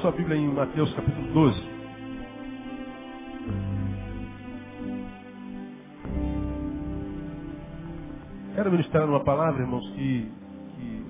[0.00, 1.60] Sua Bíblia em Mateus capítulo 12.
[8.54, 10.30] Quero ministrar uma palavra, irmãos, que,
[10.76, 11.06] que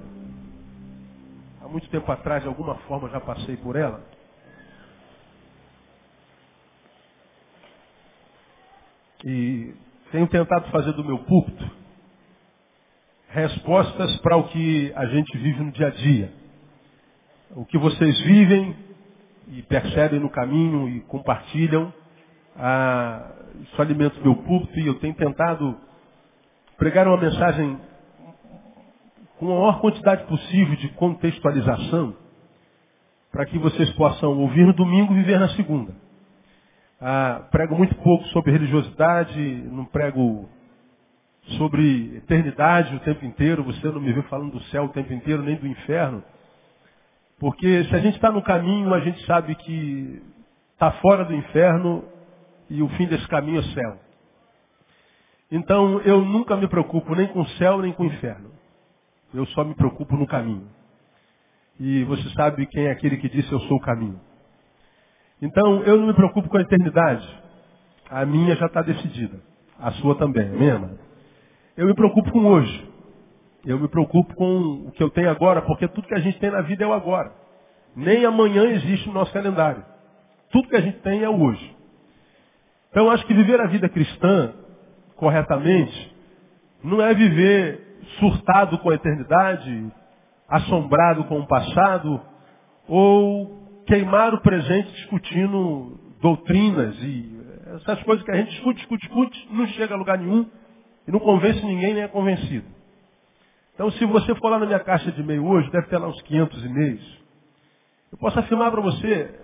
[1.61, 4.03] há muito tempo atrás, de alguma forma, já passei por ela.
[9.23, 9.75] E
[10.11, 11.71] tenho tentado fazer do meu púlpito
[13.29, 16.33] respostas para o que a gente vive no dia a dia.
[17.51, 18.88] O que vocês vivem
[19.51, 21.93] e percebem no caminho e compartilham,
[22.57, 25.77] ah, isso alimenta o meu púlpito e eu tenho tentado
[26.77, 27.79] pregar uma mensagem
[29.39, 32.17] com a maior quantidade possível de contextualização
[33.31, 35.95] para que vocês possam ouvir no domingo e viver na segunda.
[37.01, 40.49] Ah, prego muito pouco sobre religiosidade, não prego
[41.57, 45.43] sobre eternidade o tempo inteiro, você não me vê falando do céu o tempo inteiro,
[45.43, 46.23] nem do inferno.
[47.39, 50.23] Porque se a gente está no caminho, a gente sabe que
[50.73, 52.05] está fora do inferno
[52.69, 53.99] e o fim desse caminho é céu.
[55.51, 58.51] Então eu nunca me preocupo nem com o céu nem com o inferno.
[59.33, 60.69] Eu só me preocupo no caminho.
[61.79, 64.21] E você sabe quem é aquele que disse eu sou o caminho.
[65.41, 67.27] Então eu não me preocupo com a eternidade.
[68.11, 69.41] A minha já está decidida.
[69.79, 70.99] A sua também, amado?
[71.77, 72.89] Eu me preocupo com hoje.
[73.65, 76.51] Eu me preocupo com o que eu tenho agora, porque tudo que a gente tem
[76.51, 77.33] na vida é o agora.
[77.95, 79.85] Nem amanhã existe no nosso calendário.
[80.51, 81.77] Tudo que a gente tem é o hoje.
[82.91, 84.55] Então eu acho que viver a vida cristã
[85.17, 86.17] corretamente
[86.83, 89.93] não é viver surtado com a eternidade,
[90.49, 92.21] assombrado com o passado,
[92.87, 97.39] ou queimar o presente discutindo doutrinas e
[97.75, 100.47] essas coisas que a gente discute, discute, discute, não chega a lugar nenhum
[101.07, 102.78] e não convence ninguém nem é convencido.
[103.79, 106.21] Então, se você for lá na minha caixa de e-mail hoje, deve ter lá uns
[106.23, 107.19] 500 e-mails.
[108.11, 109.39] Eu posso afirmar para você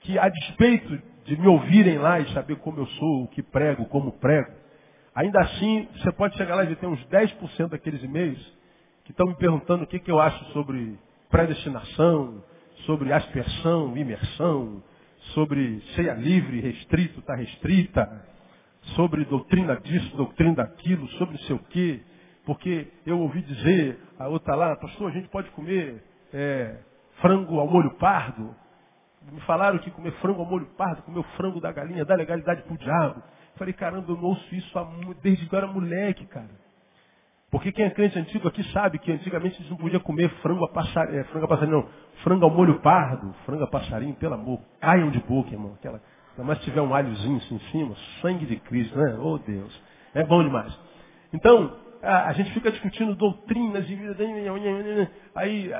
[0.00, 3.84] que, a despeito de me ouvirem lá e saber como eu sou, o que prego,
[3.84, 4.50] como prego,
[5.14, 8.44] ainda assim, você pode chegar lá e tem uns 10% daqueles e-mails
[9.04, 10.98] que estão me perguntando o que, que eu acho sobre
[11.30, 12.42] predestinação,
[12.86, 14.82] sobre aspersão, imersão,
[15.32, 18.26] sobre ceia livre, restrito, está restrita,
[18.96, 22.02] sobre doutrina disso, doutrina daquilo, sobre não sei o quê,
[22.44, 26.76] porque eu ouvi dizer, a outra lá, pastor, a gente pode comer é,
[27.20, 28.54] frango ao molho pardo.
[29.32, 32.62] Me falaram que comer frango ao molho pardo, comer o frango da galinha, dá legalidade
[32.62, 33.22] pro diabo.
[33.56, 34.70] Falei, caramba, eu não ouço isso
[35.22, 36.50] desde que eu era moleque, cara.
[37.50, 40.68] Porque quem é crente antigo aqui sabe que antigamente eles não podiam comer frango a
[40.68, 41.88] passarinho, é, frango a passarinho, não,
[42.24, 46.00] frango ao molho pardo, frango a passarinho, pelo amor, caiam de boca, irmão, aquela,
[46.36, 49.16] mas se tiver um alhozinho assim em cima, sangue de Cristo, né?
[49.20, 49.82] Oh Deus.
[50.14, 50.76] É bom demais.
[51.32, 53.98] Então, a, gente fica discutindo doutrinas e
[55.34, 55.70] aí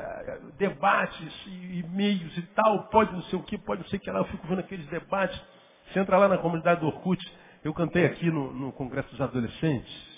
[0.57, 4.11] debates e e-mails e tal, pode não sei o que, pode não sei o que
[4.11, 5.39] lá, eu fico vendo aqueles debates.
[5.87, 7.21] Você entra lá na comunidade do Orkut,
[7.63, 10.15] eu cantei aqui no, no Congresso dos Adolescentes.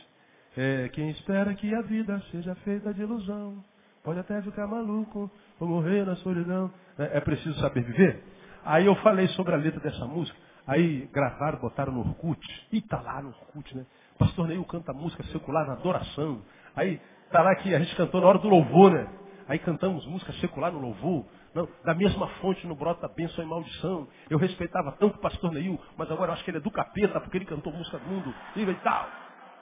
[0.55, 3.63] É, quem espera que a vida seja feita de ilusão,
[4.03, 5.29] pode até ficar maluco
[5.59, 6.71] ou morrer na solidão.
[6.97, 8.23] É, é preciso saber viver?
[8.65, 10.37] Aí eu falei sobre a letra dessa música.
[10.65, 12.41] Aí gravaram, botaram no Orkut.
[12.71, 13.85] E tá lá no Orkut, né?
[14.17, 16.41] Pastor Neil canta música secular na adoração.
[16.75, 16.99] Aí
[17.31, 19.07] tá lá que a gente cantou na hora do louvor, né?
[19.47, 21.25] Aí cantamos música secular no louvor.
[21.53, 24.07] Não, da mesma fonte no brota bênção e maldição.
[24.29, 27.19] Eu respeitava tanto o pastor Neil, mas agora eu acho que ele é do capeta,
[27.21, 29.07] porque ele cantou música do mundo e tal.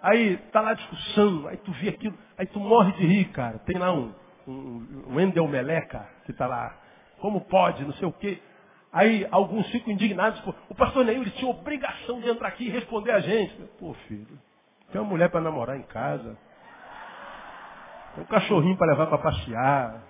[0.02, 3.60] Aí tá lá a discussão, aí tu vê aquilo, aí tu morre de rir, cara.
[3.60, 4.12] Tem lá um,
[4.48, 6.76] um, um Endel Meleca que tá lá.
[7.20, 8.42] Como pode, não sei o quê.
[8.96, 10.42] Aí alguns ficam indignados.
[10.70, 13.54] O pastor Neil tinha obrigação de entrar aqui e responder a gente.
[13.78, 14.40] Pô, filho,
[14.90, 16.38] tem uma mulher para namorar em casa.
[18.16, 20.02] Tem um cachorrinho para levar para passear.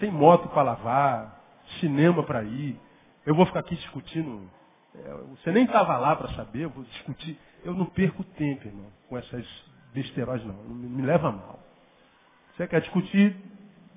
[0.00, 1.40] Tem moto para lavar.
[1.78, 2.76] Cinema para ir.
[3.24, 4.50] Eu vou ficar aqui discutindo.
[4.96, 7.38] É, você nem estava lá para saber, eu vou discutir.
[7.64, 9.46] Eu não perco tempo, irmão, com essas
[9.92, 10.54] besteiras, não.
[10.54, 11.60] Não me leva mal.
[12.56, 13.36] Você quer discutir,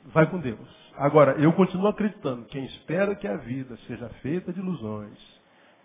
[0.06, 0.87] vai com Deus.
[0.98, 5.18] Agora, eu continuo acreditando, quem espera que a vida seja feita de ilusões,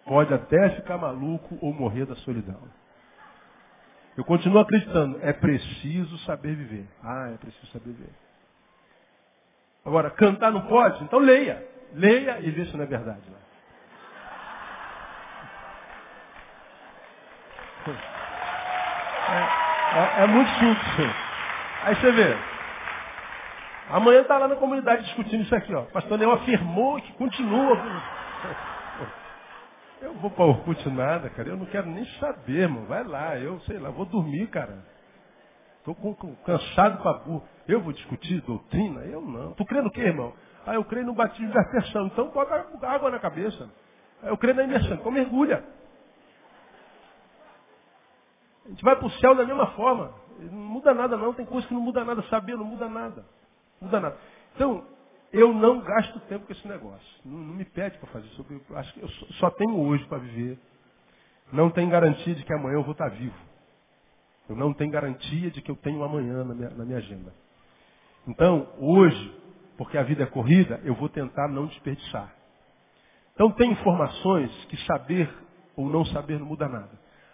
[0.06, 2.62] pode até ficar maluco ou morrer da solidão.
[4.16, 6.88] Eu continuo acreditando, é preciso saber viver.
[7.02, 8.12] Ah, é preciso saber viver.
[9.84, 11.04] Agora, cantar não pode?
[11.04, 11.62] Então leia.
[11.92, 13.20] Leia e vê se não é verdade.
[19.24, 21.14] É, é, é muito simples.
[21.84, 22.51] Aí você vê.
[23.92, 25.82] Amanhã está lá na comunidade discutindo isso aqui, ó.
[25.82, 27.76] Pastor Leão afirmou que continua.
[30.00, 31.50] Eu vou para o Orkut nada, cara.
[31.50, 32.86] Eu não quero nem saber, irmão.
[32.86, 34.84] Vai lá, eu sei lá, vou dormir, cara.
[35.78, 35.94] Estou
[36.44, 37.44] cansado com a burra.
[37.68, 39.02] Eu vou discutir doutrina?
[39.02, 39.52] Eu não.
[39.52, 40.32] Tu crendo o quê, irmão?
[40.66, 42.06] Ah, eu creio no batismo de aspersão.
[42.06, 43.70] Então bota água na cabeça.
[44.22, 44.94] Ah, eu creio na imersão.
[44.94, 45.62] Então mergulha.
[48.64, 50.12] A gente vai para o céu da mesma forma.
[50.40, 51.32] Não muda nada não.
[51.32, 52.22] Tem coisa que não muda nada.
[52.22, 53.24] Saber não muda nada.
[53.82, 54.16] Muda nada.
[54.54, 54.86] Então,
[55.32, 57.20] eu não gasto tempo com esse negócio.
[57.24, 58.46] Não, não me pede para fazer isso.
[58.48, 60.58] Eu acho que eu só tenho hoje para viver.
[61.52, 63.36] Não tem garantia de que amanhã eu vou estar vivo.
[64.48, 67.32] Eu não tenho garantia de que eu tenho amanhã na minha, na minha agenda.
[68.26, 69.40] Então, hoje,
[69.76, 72.32] porque a vida é corrida, eu vou tentar não desperdiçar.
[73.34, 75.32] Então, tem informações que saber
[75.74, 76.90] ou não saber não muda nada.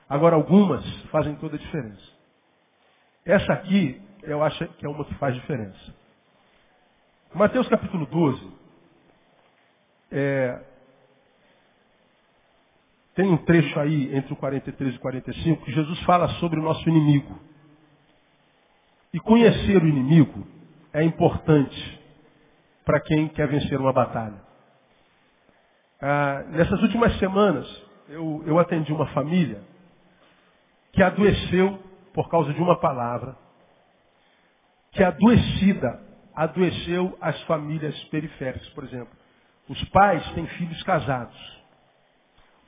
[0.09, 2.19] Agora, algumas fazem toda a diferença.
[3.25, 5.98] Essa aqui, eu acho que é uma que faz diferença.
[7.35, 8.53] Mateus capítulo 12.
[10.11, 10.61] É,
[13.15, 16.63] tem um trecho aí entre o 43 e o 45 que Jesus fala sobre o
[16.63, 17.39] nosso inimigo.
[19.13, 20.47] E conhecer o inimigo
[20.93, 22.01] é importante
[22.85, 24.41] para quem quer vencer uma batalha.
[26.01, 27.67] Ah, nessas últimas semanas,
[28.09, 29.63] eu, eu atendi uma família
[30.93, 31.79] que adoeceu
[32.15, 33.37] por causa de uma palavra,
[34.93, 36.08] que adoecida
[36.39, 39.13] adoeceu as famílias periféricas, por exemplo.
[39.69, 41.37] Os pais têm filhos casados.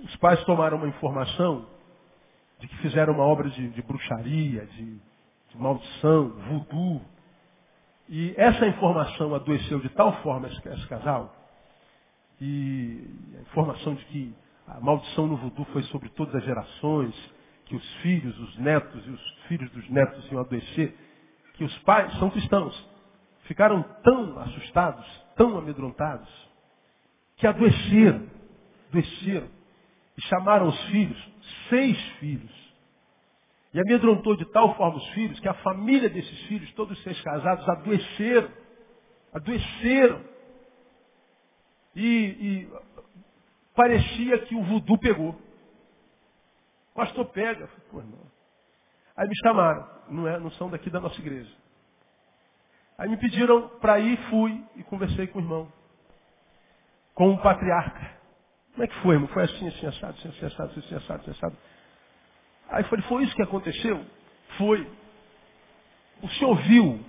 [0.01, 1.67] Os pais tomaram uma informação
[2.59, 4.97] de que fizeram uma obra de, de bruxaria, de,
[5.51, 7.01] de maldição, voodoo.
[8.09, 11.33] E essa informação adoeceu de tal forma esse, casal,
[12.41, 13.07] e
[13.39, 14.35] a informação de que
[14.67, 17.15] a maldição no voodoo foi sobre todas as gerações,
[17.67, 20.93] que os filhos, os netos e os filhos dos netos iam adoecer,
[21.55, 22.91] que os pais são cristãos
[23.51, 25.05] ficaram tão assustados,
[25.35, 26.29] tão amedrontados,
[27.35, 28.29] que adoeceram,
[28.89, 29.49] adoeceram,
[30.17, 31.33] e chamaram os filhos,
[31.69, 32.75] seis filhos.
[33.75, 37.21] E amedrontou de tal forma os filhos que a família desses filhos, todos os seis
[37.23, 38.49] casados, adoeceram.
[39.33, 40.25] Adoeceram.
[41.97, 42.73] E, e
[43.75, 45.37] parecia que o voodoo pegou.
[46.95, 47.69] Pastor pega.
[47.91, 48.31] Pô, não.
[49.17, 49.89] Aí me chamaram.
[50.09, 51.51] Não, é, não são daqui da nossa igreja.
[53.01, 55.73] Aí me pediram para ir, fui e conversei com o irmão.
[57.15, 58.11] Com o patriarca.
[58.73, 59.29] Como é que foi, irmão?
[59.29, 61.57] Foi assim, assim, assado, assim, assim, assado, assim, assado, assim, assado.
[62.69, 64.05] Aí falei, foi isso que aconteceu?
[64.59, 64.87] Foi.
[66.21, 67.01] O senhor viu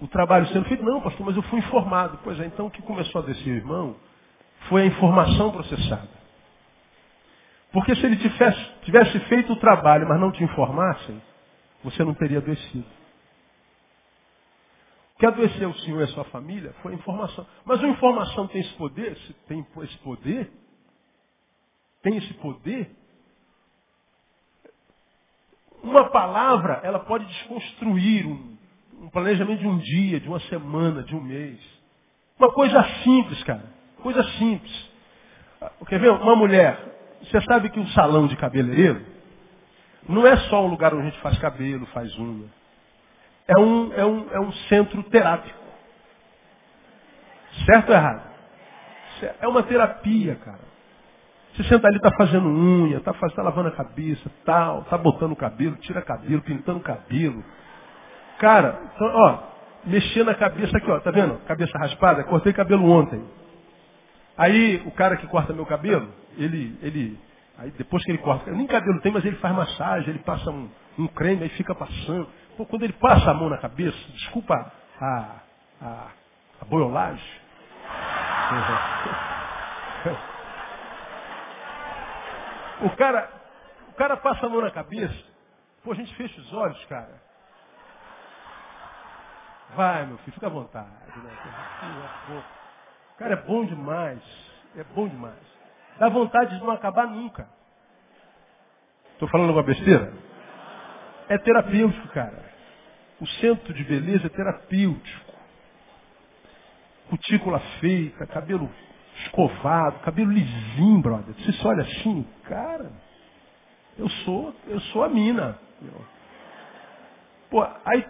[0.00, 0.82] o trabalho sendo feito?
[0.82, 2.18] Não, pastor, mas eu fui informado.
[2.24, 3.96] Pois é, então o que começou a descer irmão
[4.70, 6.08] foi a informação processada.
[7.72, 11.20] Porque se ele tivesse, tivesse feito o trabalho, mas não te informassem,
[11.82, 13.03] você não teria adoecido.
[15.24, 17.46] Que adoeceu o senhor e a sua família foi a informação.
[17.64, 19.16] Mas a informação tem esse poder?
[19.48, 20.52] Tem esse poder?
[22.02, 22.90] Tem esse poder?
[25.82, 28.54] Uma palavra, ela pode desconstruir um,
[29.00, 31.58] um planejamento de um dia, de uma semana, de um mês.
[32.38, 33.64] Uma coisa simples, cara.
[34.02, 34.90] Coisa simples.
[35.88, 36.10] Quer ver?
[36.10, 37.16] Uma mulher.
[37.22, 39.02] Você sabe que o salão de cabeleireiro
[40.06, 42.63] não é só um lugar onde a gente faz cabelo, faz unha
[43.46, 45.58] é um, é um, é um centro terápico.
[47.66, 48.34] Certo ou errado?
[49.40, 50.74] É uma terapia, cara.
[51.54, 55.36] Você senta ali, está fazendo unha, está tá lavando a cabeça, tal, está botando o
[55.36, 57.44] cabelo, tira cabelo, pintando cabelo.
[58.38, 59.38] Cara, então, ó,
[59.84, 61.38] mexer na cabeça aqui, ó, tá vendo?
[61.46, 63.24] Cabeça raspada, cortei cabelo ontem.
[64.36, 67.20] Aí o cara que corta meu cabelo, ele, ele,
[67.56, 70.68] aí depois que ele corta, nem cabelo tem, mas ele faz massagem, ele passa um,
[70.98, 72.28] um creme, aí fica passando.
[72.56, 75.40] Quando ele passa a mão na cabeça, desculpa a,
[75.82, 76.08] a,
[76.60, 77.24] a boiolagem.
[82.82, 83.30] o cara,
[83.88, 85.34] o cara passa a mão na cabeça.
[85.82, 87.20] Pô, a gente fecha os olhos, cara.
[89.74, 90.88] Vai, meu filho, fica à vontade.
[90.88, 92.44] Né?
[93.18, 94.22] Cara é bom demais.
[94.76, 95.54] É bom demais.
[95.98, 97.48] Dá vontade de não acabar nunca.
[99.12, 100.12] Estou falando uma besteira?
[101.28, 102.43] É terapêutico, cara.
[103.24, 105.32] O centro de beleza é terapêutico.
[107.08, 108.70] Cutícula feita, cabelo
[109.24, 111.34] escovado, cabelo lisinho, brother.
[111.36, 112.92] Você só olha assim, cara,
[113.96, 115.58] eu sou, eu sou a mina.
[117.48, 118.06] Pô, aí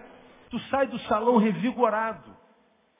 [0.51, 2.37] tu sai do salão revigorado.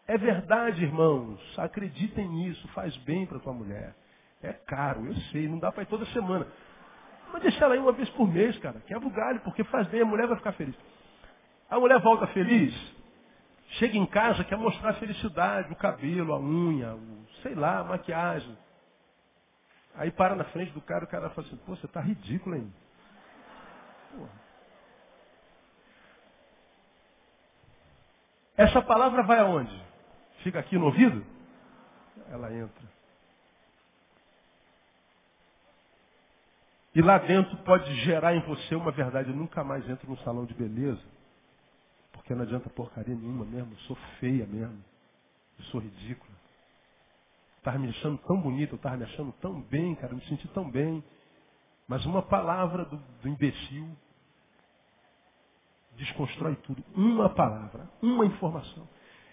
[0.07, 1.41] É verdade, irmãos.
[1.59, 3.93] Acreditem nisso, faz bem para tua mulher.
[4.41, 6.47] É caro, eu sei, não dá para ir toda semana.
[7.33, 8.79] Mas deixa ela aí uma vez por mês, cara.
[8.87, 10.77] Quebra o galho, porque faz bem, a mulher vai ficar feliz.
[11.75, 12.73] A mulher volta feliz,
[13.81, 17.85] chega em casa, quer mostrar a felicidade, o cabelo, a unha, o, sei lá, a
[17.85, 18.57] maquiagem.
[19.97, 22.73] Aí para na frente do cara, o cara fala assim, pô, você tá ridículo, hein?
[24.13, 24.31] Porra.
[28.57, 29.83] Essa palavra vai aonde?
[30.45, 31.27] Fica aqui no ouvido?
[32.31, 32.95] ela entra.
[36.95, 39.31] E lá dentro pode gerar em você uma verdade.
[39.31, 41.03] Eu nunca mais entro num salão de beleza.
[42.25, 43.75] Porque não adianta porcaria nenhuma mesmo.
[43.75, 44.83] Eu sou feia mesmo.
[45.59, 46.33] Eu sou ridícula.
[47.59, 50.49] Estava me achando tão bonita, eu estava me achando tão bem, cara, eu me senti
[50.49, 51.05] tão bem.
[51.87, 53.89] Mas uma palavra do, do imbecil
[55.97, 56.83] desconstrói tudo.
[56.95, 58.89] Uma palavra, uma informação.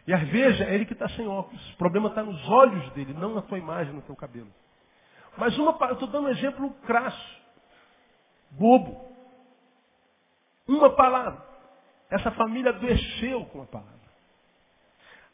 [0.06, 1.74] E às vezes é ele que está sem óculos.
[1.74, 4.52] O problema está nos olhos dele, não na tua imagem, no teu cabelo.
[5.38, 7.42] Mas uma, eu estou dando um exemplo crasso,
[8.52, 9.10] bobo.
[10.68, 11.51] Uma palavra.
[12.12, 14.02] Essa família adoeceu com a palavra.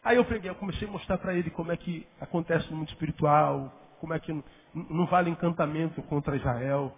[0.03, 2.89] Aí eu peguei, eu comecei a mostrar para ele como é que acontece no mundo
[2.89, 4.31] espiritual, como é que
[4.74, 6.93] não, vale encantamento contra Israel.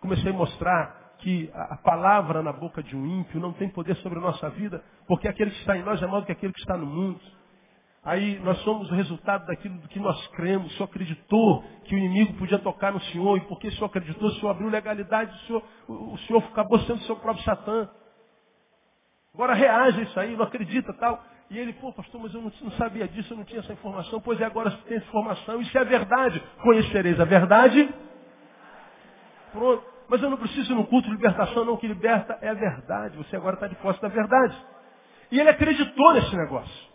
[0.00, 4.18] Comecei a mostrar que a palavra na boca de um ímpio não tem poder sobre
[4.18, 6.60] a nossa vida, porque aquele que está em nós é maior do que aquele que
[6.60, 7.20] está no mundo.
[8.04, 10.66] Aí nós somos o resultado daquilo que nós cremos.
[10.66, 14.28] O Senhor acreditou que o inimigo podia tocar no Senhor, e porque o Senhor acreditou,
[14.28, 17.88] o Senhor abriu legalidade, o Senhor, o Senhor acabou sendo o seu próprio Satã.
[19.34, 21.22] Agora reage a isso aí, não acredita tal.
[21.50, 24.20] E ele, pô, pastor, mas eu não, não sabia disso, eu não tinha essa informação.
[24.20, 26.42] Pois é, agora você tem essa informação, isso é verdade.
[26.62, 27.92] Conhecereis a verdade.
[29.52, 29.84] Pronto.
[30.08, 31.74] Mas eu não preciso ir no culto de libertação, não.
[31.74, 33.16] O que liberta é a verdade.
[33.16, 34.56] Você agora está de posse da verdade.
[35.30, 36.94] E ele acreditou nesse negócio.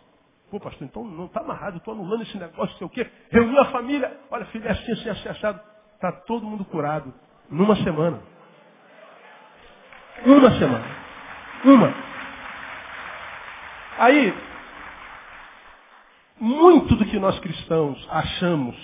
[0.50, 3.08] Pô, pastor, então não está amarrado, estou anulando esse negócio, sei o quê.
[3.30, 4.18] Reuniu a família.
[4.30, 5.60] Olha, filho, é assim, assim, assim, achado.
[5.94, 7.12] Está todo mundo curado.
[7.50, 8.20] Numa semana.
[10.24, 10.86] Uma semana.
[11.64, 12.09] Uma.
[14.00, 14.34] Aí,
[16.40, 18.74] muito do que nós cristãos achamos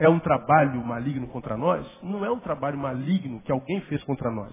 [0.00, 4.32] é um trabalho maligno contra nós, não é um trabalho maligno que alguém fez contra
[4.32, 4.52] nós.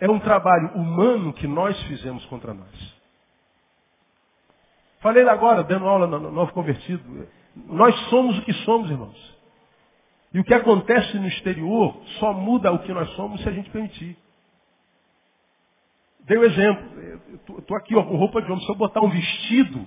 [0.00, 2.96] É um trabalho humano que nós fizemos contra nós.
[5.00, 7.28] Falei agora, dando aula no Novo Convertido.
[7.54, 9.38] Nós somos o que somos, irmãos.
[10.32, 13.68] E o que acontece no exterior só muda o que nós somos se a gente
[13.68, 14.16] permitir.
[16.28, 17.58] Dei o um exemplo.
[17.58, 18.64] Estou aqui ó, com roupa de homem.
[18.64, 19.86] Se eu botar um vestido,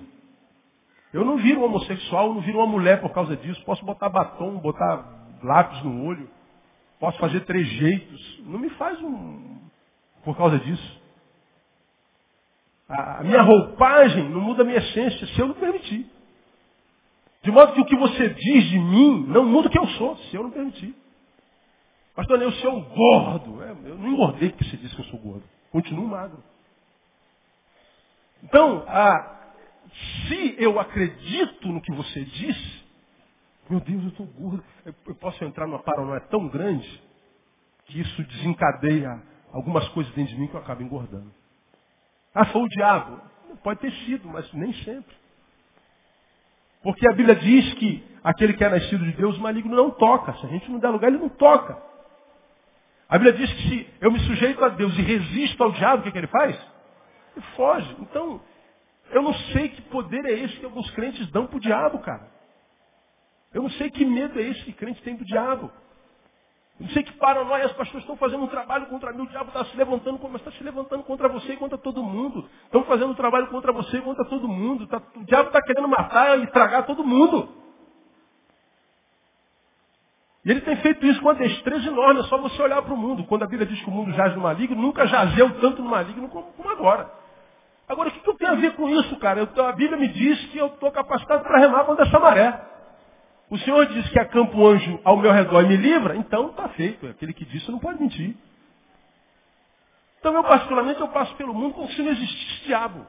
[1.12, 3.64] eu não viro um homossexual, não viro uma mulher por causa disso.
[3.64, 6.28] Posso botar batom, botar lápis no olho.
[6.98, 8.40] Posso fazer trejeitos.
[8.44, 9.60] Não me faz um
[10.24, 11.00] por causa disso.
[12.88, 16.06] A minha roupagem não muda a minha essência se eu não permitir.
[17.42, 20.16] De modo que o que você diz de mim não muda o que eu sou,
[20.16, 20.94] se eu não permitir.
[22.14, 23.62] Pastor, eu sou um gordo.
[23.62, 25.44] É, eu não engordei porque você disse que eu sou gordo.
[25.72, 26.42] Continuo magro.
[28.44, 29.52] Então, a,
[30.28, 32.84] se eu acredito no que você diz,
[33.70, 34.62] meu Deus, eu estou gordo.
[34.84, 37.02] Eu posso entrar numa paranoia tão grande
[37.86, 41.32] que isso desencadeia algumas coisas dentro de mim que eu acabo engordando.
[42.34, 43.20] Ah, foi o diabo.
[43.62, 45.14] Pode ter sido, mas nem sempre.
[46.82, 50.34] Porque a Bíblia diz que aquele que é nascido de Deus, o maligno não toca.
[50.34, 51.80] Se a gente não der lugar, ele não toca.
[53.12, 56.02] A Bíblia diz que se eu me sujeito a Deus e resisto ao diabo, o
[56.02, 56.56] que, que ele faz?
[57.36, 57.94] Ele foge.
[58.00, 58.40] Então,
[59.10, 62.26] eu não sei que poder é esse que alguns crentes dão para o diabo, cara.
[63.52, 65.70] Eu não sei que medo é esse que crentes têm do diabo.
[66.80, 69.48] Eu não sei que paranoia as pessoas estão fazendo um trabalho contra mim, o diabo
[69.48, 72.48] está se levantando, mas está se levantando contra você e contra todo mundo.
[72.64, 74.86] Estão fazendo um trabalho contra você e contra todo mundo.
[74.86, 77.61] Tá, o diabo está querendo matar e tragar todo mundo.
[80.44, 82.96] E ele tem feito isso com uma destreza enorme, é só você olhar para o
[82.96, 83.24] mundo.
[83.24, 86.28] Quando a Bíblia diz que o mundo jaz no maligno, nunca jazeu tanto no maligno
[86.28, 87.10] como, agora.
[87.88, 89.40] Agora, o que, eu tenho a ver com isso, cara?
[89.40, 92.60] Eu, a Bíblia me diz que eu estou capacitado para remar contra essa maré.
[93.50, 96.68] O Senhor diz que acampa um anjo ao meu redor e me livra, então está
[96.70, 97.06] feito.
[97.06, 98.34] Aquele que disse não pode mentir.
[100.18, 103.06] Então, eu particularmente, eu passo pelo mundo como se não existisse diabo.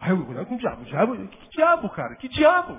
[0.00, 0.84] Aí eu me com o diabo.
[0.84, 1.28] diabo.
[1.28, 2.16] Que diabo, cara?
[2.16, 2.78] Que diabo?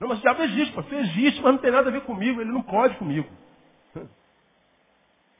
[0.00, 0.98] Não, mas o diabo existe, pastor.
[0.98, 2.40] Existe, mas não tem nada a ver comigo.
[2.40, 3.28] Ele não pode comigo.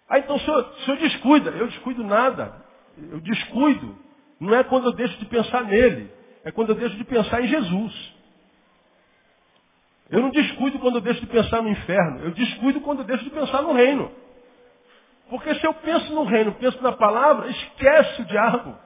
[0.09, 1.51] Aí então o senhor, o senhor descuida.
[1.51, 2.65] Eu descuido nada.
[2.97, 4.07] Eu descuido
[4.39, 6.11] não é quando eu deixo de pensar nele,
[6.45, 8.15] é quando eu deixo de pensar em Jesus.
[10.11, 13.25] Eu não descuido quando eu deixo de pensar no inferno, eu descuido quando eu deixo
[13.25, 14.13] de pensar no reino.
[15.29, 18.79] Porque se eu penso no reino, penso na palavra, esquece o diabo.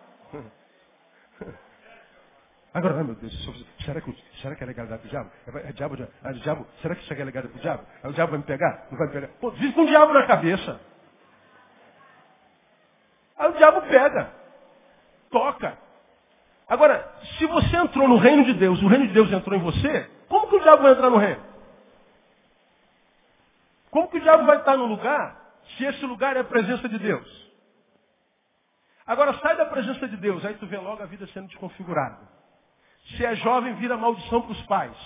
[2.72, 3.32] Agora, ai meu Deus,
[3.84, 5.30] será que, será que é legalidade do diabo?
[5.46, 6.66] É, é diabo, é diabo?
[6.80, 7.84] Será que isso é legalidade do diabo?
[8.02, 8.86] Aí o diabo vai me pegar?
[8.90, 9.28] Não vai me pegar?
[9.40, 10.80] Pô, vive com o diabo na cabeça.
[13.36, 14.40] Aí o diabo pega
[15.30, 15.78] toca.
[16.68, 20.10] Agora, se você entrou no reino de Deus, o reino de Deus entrou em você,
[20.28, 21.42] como que o diabo vai entrar no reino?
[23.90, 25.36] Como que o diabo vai estar no lugar
[25.76, 27.50] se esse lugar é a presença de Deus?
[29.04, 32.39] Agora sai da presença de Deus, aí tu vê logo a vida sendo desconfigurada.
[33.16, 34.96] Se é jovem, vira maldição para os pais.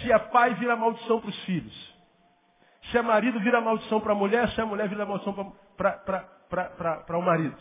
[0.00, 1.94] Se é pai, vira maldição para os filhos.
[2.90, 4.48] Se é marido, vira maldição para a mulher.
[4.50, 7.56] Se é mulher, vira maldição para o marido.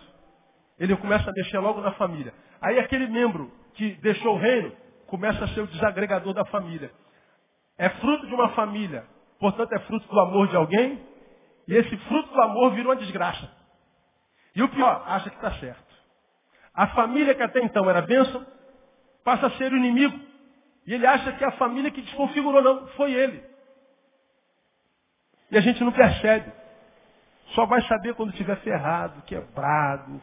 [0.80, 2.34] Ele começa a mexer logo na família.
[2.62, 4.76] Aí aquele membro que deixou o reino
[5.08, 6.92] começa a ser o desagregador da família.
[7.78, 9.06] É fruto de uma família,
[9.40, 11.06] portanto é fruto do amor de alguém,
[11.68, 13.50] e esse fruto do amor vira uma desgraça.
[14.56, 15.91] E o pior, acha que está certo.
[16.74, 18.46] A família que até então era bênção,
[19.24, 20.20] passa a ser o inimigo.
[20.86, 23.44] E ele acha que é a família que desconfigurou, não, foi ele.
[25.52, 26.52] E a gente não percebe.
[27.54, 30.22] Só vai saber quando estiver ferrado, quebrado,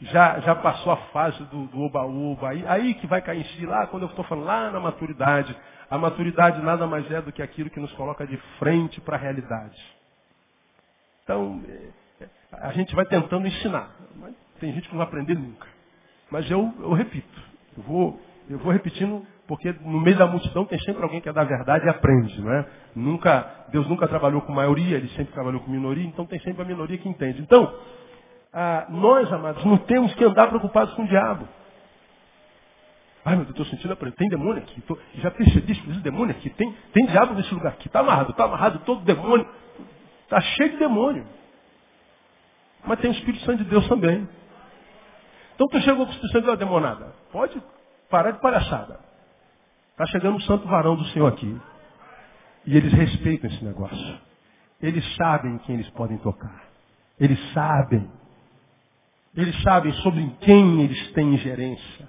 [0.00, 2.50] já, já passou a fase do oba-oba.
[2.50, 5.56] Aí, aí que vai cair em si lá, quando eu estou falando lá na maturidade.
[5.88, 9.20] A maturidade nada mais é do que aquilo que nos coloca de frente para a
[9.20, 9.80] realidade.
[11.22, 11.62] Então,
[12.20, 13.90] é, a gente vai tentando ensinar.
[14.16, 15.75] Mas tem gente que não vai aprender nunca.
[16.30, 17.42] Mas eu, eu repito.
[17.76, 21.32] Eu vou, eu vou repetindo, porque no meio da multidão tem sempre alguém que é
[21.32, 22.40] da verdade e aprende.
[22.40, 22.66] Não é?
[22.96, 26.64] nunca, Deus nunca trabalhou com maioria, ele sempre trabalhou com minoria, então tem sempre a
[26.64, 27.42] minoria que entende.
[27.42, 27.72] Então,
[28.52, 31.46] ah, nós, amados, não temos que andar preocupados com o diabo.
[33.22, 34.80] Ai, meu Deus, estou sentindo a Tem demônio aqui.
[34.82, 36.48] Tô, já percebi existe demônio aqui.
[36.50, 37.88] Tem, tem diabo nesse lugar aqui.
[37.88, 39.46] Está amarrado, está amarrado todo demônio.
[40.22, 41.26] Está cheio de demônio.
[42.86, 44.28] Mas tem o Espírito Santo de Deus também.
[45.56, 47.12] Então tu chegou com o de Deus, demonada.
[47.32, 47.60] Pode
[48.08, 49.00] parar de palhaçada.
[49.90, 51.60] Está chegando o santo varão do Senhor aqui.
[52.64, 54.20] E eles respeitam esse negócio.
[54.80, 56.62] Eles sabem quem eles podem tocar.
[57.18, 58.08] Eles sabem
[59.36, 62.08] eles sabem sobre quem eles têm ingerência.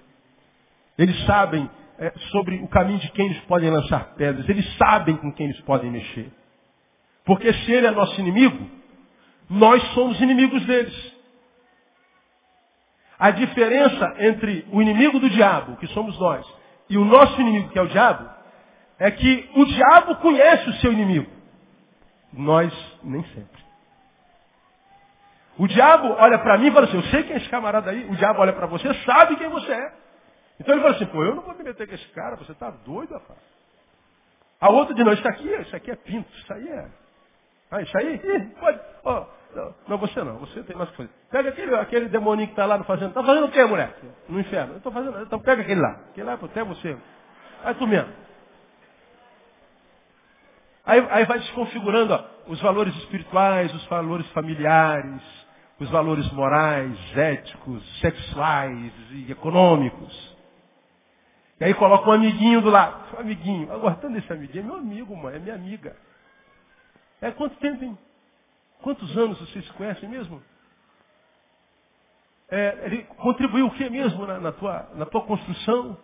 [0.97, 4.47] Eles sabem é, sobre o caminho de quem eles podem lançar pedras.
[4.47, 6.31] Eles sabem com quem eles podem mexer.
[7.25, 8.65] Porque se ele é nosso inimigo,
[9.49, 11.16] nós somos inimigos deles.
[13.19, 16.45] A diferença entre o inimigo do diabo, que somos nós,
[16.89, 18.29] e o nosso inimigo, que é o diabo,
[18.99, 21.29] é que o diabo conhece o seu inimigo.
[22.31, 22.71] Nós
[23.03, 23.57] nem sempre.
[25.57, 28.05] O diabo olha para mim e fala assim, eu sei quem é esse camarada aí.
[28.09, 29.93] O diabo olha para você, sabe quem você é.
[30.59, 32.69] Então ele fala assim, pô, eu não vou me meter com esse cara, você está
[32.69, 33.39] doido, rapaz.
[34.59, 36.87] A outra de nós, isso aqui, isso aqui é pinto, isso aí é.
[37.69, 38.19] Ah, isso aí?
[38.59, 38.79] Pode.
[39.03, 39.25] Oh,
[39.57, 41.09] não, não, você não, você tem mais que fazer.
[41.31, 43.09] Pega aquele, aquele demoninho que está lá no fazendo.
[43.09, 43.97] Está fazendo o quê, mulher?
[44.29, 44.73] No inferno.
[44.73, 45.19] Eu estou fazendo.
[45.21, 45.91] Então pega aquele lá.
[46.11, 46.95] Aquele lá é até você.
[47.63, 48.13] Aí tu mesmo.
[50.85, 55.21] Aí, aí vai desconfigurando ó, os valores espirituais, os valores familiares,
[55.79, 60.37] os valores morais, éticos, sexuais e econômicos.
[61.59, 63.15] E aí coloca um amiguinho do lado.
[63.17, 63.73] Um amiguinho.
[63.73, 64.63] Aguardando esse amiguinho.
[64.63, 65.35] É meu amigo, mãe.
[65.35, 65.95] É minha amiga.
[67.19, 67.97] É quanto tempo, hein?
[68.81, 70.41] Quantos anos vocês se conhecem mesmo?
[72.49, 75.97] É, ele contribuiu o que mesmo na, na, tua, na tua construção?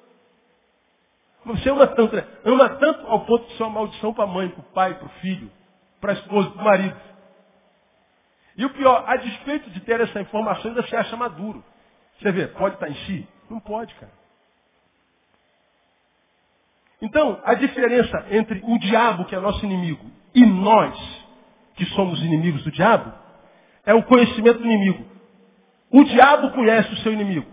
[1.45, 2.25] Você ama tanto, né?
[2.45, 5.05] Ama tanto ao ponto de ser uma maldição para a mãe, para o pai, para
[5.05, 5.51] o filho,
[5.99, 7.01] para a esposa, para o marido.
[8.55, 11.63] E o pior, a despeito de ter essa informação, ainda se acha maduro.
[12.19, 13.27] Você vê, pode estar em si?
[13.49, 14.11] Não pode, cara.
[17.01, 21.22] Então, a diferença entre o diabo, que é nosso inimigo, e nós,
[21.75, 23.11] que somos inimigos do diabo,
[23.85, 25.05] é o conhecimento do inimigo.
[25.91, 27.51] O diabo conhece o seu inimigo.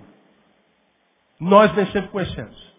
[1.39, 2.71] Nós nem sempre conhecemos.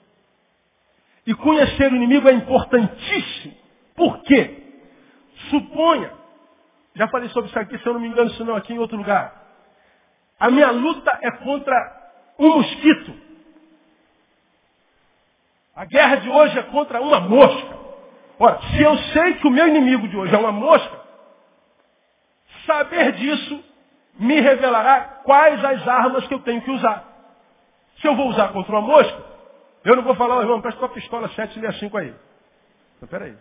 [1.26, 3.56] E conhecer o inimigo é importantíssimo.
[3.96, 4.58] Por quê?
[5.50, 6.22] Suponha
[6.96, 8.98] já falei sobre isso aqui, se eu não me engano, se não aqui em outro
[8.98, 9.34] lugar.
[10.40, 13.14] A minha luta é contra um mosquito.
[15.76, 17.80] A guerra de hoje é contra uma mosca.
[18.38, 21.01] Ora, se eu sei que o meu inimigo de hoje é uma mosca,
[22.65, 23.63] saber disso
[24.19, 27.08] me revelará quais as armas que eu tenho que usar.
[28.00, 29.24] Se eu vou usar contra uma mosca,
[29.84, 32.13] eu não vou falar, oh, irmão, presta tua pistola 765 aí.
[32.97, 33.36] Então, peraí.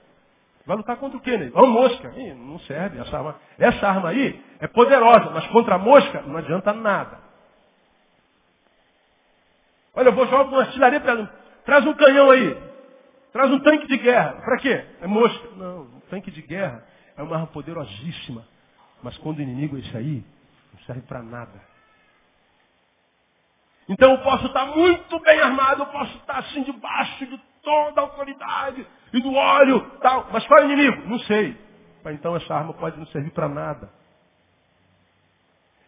[0.67, 1.51] Vai lutar contra o quê, né?
[1.55, 2.13] Uma mosca.
[2.17, 3.37] Ih, não serve essa arma.
[3.59, 7.19] Essa arma aí é poderosa, mas contra a mosca não adianta nada.
[9.95, 11.29] Olha, eu vou jogar uma artilharia para
[11.65, 12.57] Traz um canhão aí.
[13.33, 14.33] Traz um tanque de guerra.
[14.45, 14.85] Para quê?
[15.01, 15.49] É mosca.
[15.57, 16.85] Não, um tanque de guerra
[17.17, 18.47] é uma arma poderosíssima.
[19.03, 20.25] Mas quando o inimigo é esse aí,
[20.73, 21.61] não serve para nada.
[23.89, 28.05] Então eu posso estar muito bem armado, eu posso estar assim debaixo de toda a
[28.05, 30.29] autoridade e do óleo, tal.
[30.33, 31.09] Mas qual é o inimigo?
[31.09, 31.57] Não sei.
[32.05, 33.91] Mas então essa arma pode não servir para nada.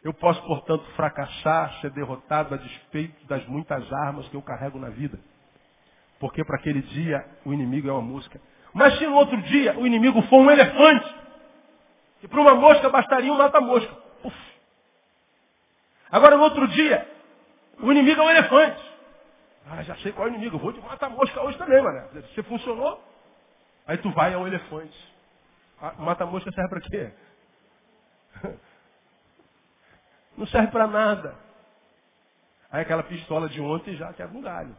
[0.03, 4.89] Eu posso, portanto, fracassar, ser derrotado a despeito das muitas armas que eu carrego na
[4.89, 5.19] vida.
[6.19, 8.41] Porque para aquele dia o inimigo é uma mosca.
[8.75, 11.15] Mas se no outro dia o inimigo for um elefante,
[12.23, 13.93] que para uma mosca bastaria um mata-mosca.
[16.09, 17.11] Agora no outro dia,
[17.81, 18.93] o inimigo é um elefante.
[19.69, 20.57] Ah, já sei qual é o inimigo.
[20.57, 22.09] vou te matar a mosca hoje também, mano.
[22.13, 23.03] Você funcionou?
[23.89, 24.97] Aí tu vai ao elefante.
[25.99, 27.13] Mata-mosca serve para quê?
[30.39, 31.35] Não serve para nada.
[32.71, 34.77] Aí aquela pistola de ontem já quebra um galho.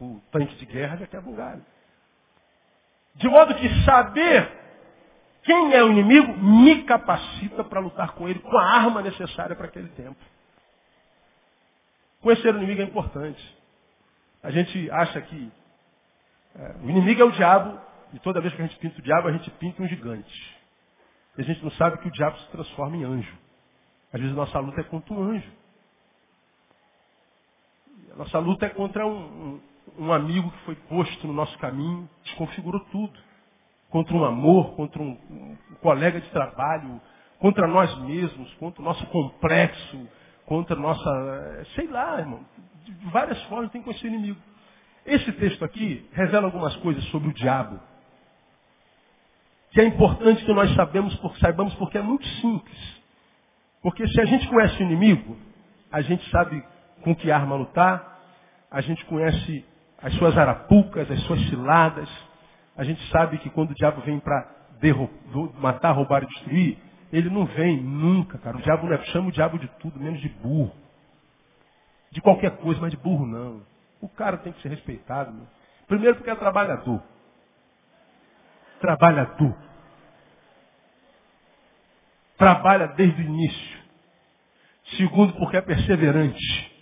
[0.00, 1.66] O tanque de guerra já quebra um galho.
[3.16, 4.65] De modo que saber
[5.46, 9.66] quem é o inimigo me capacita para lutar com ele com a arma necessária para
[9.66, 10.18] aquele tempo.
[12.20, 13.56] Conhecer o inimigo é importante.
[14.42, 15.52] A gente acha que
[16.56, 17.78] é, o inimigo é o diabo,
[18.12, 20.56] e toda vez que a gente pinta o diabo, a gente pinta um gigante.
[21.38, 23.38] E a gente não sabe que o diabo se transforma em anjo.
[24.12, 25.52] Às vezes a nossa luta é contra um anjo.
[28.14, 29.60] A nossa luta é contra um,
[29.98, 33.16] um, um amigo que foi posto no nosso caminho, desconfigurou tudo.
[33.90, 37.00] Contra um amor, contra um, colega de trabalho,
[37.38, 40.08] contra nós mesmos, contra o nosso complexo,
[40.44, 41.10] contra a nossa.
[41.10, 42.40] Eh, sei lá, irmão.
[42.84, 44.40] De várias formas tem conhecer o inimigo.
[45.04, 47.80] Esse texto aqui revela algumas coisas sobre o diabo.
[49.70, 52.96] Que é importante que nós sabemos, saibamos porque é muito simples.
[53.82, 55.36] Porque se a gente conhece o inimigo,
[55.92, 56.62] a gente sabe
[57.02, 58.18] com que arma lutar,
[58.70, 59.64] a gente conhece
[60.02, 62.08] as suas arapucas, as suas ciladas,
[62.76, 64.48] a gente sabe que quando o diabo vem para
[65.58, 66.78] matar, roubar e destruir,
[67.12, 68.56] ele não vem nunca, cara.
[68.56, 70.74] O diabo não é, chama o diabo de tudo, menos de burro.
[72.10, 73.62] De qualquer coisa, mas de burro não.
[74.00, 75.32] O cara tem que ser respeitado.
[75.32, 75.46] Meu.
[75.86, 77.02] Primeiro porque é trabalhador.
[78.80, 79.56] Trabalhador.
[82.36, 83.78] Trabalha desde o início.
[84.96, 86.72] Segundo, porque é perseverante.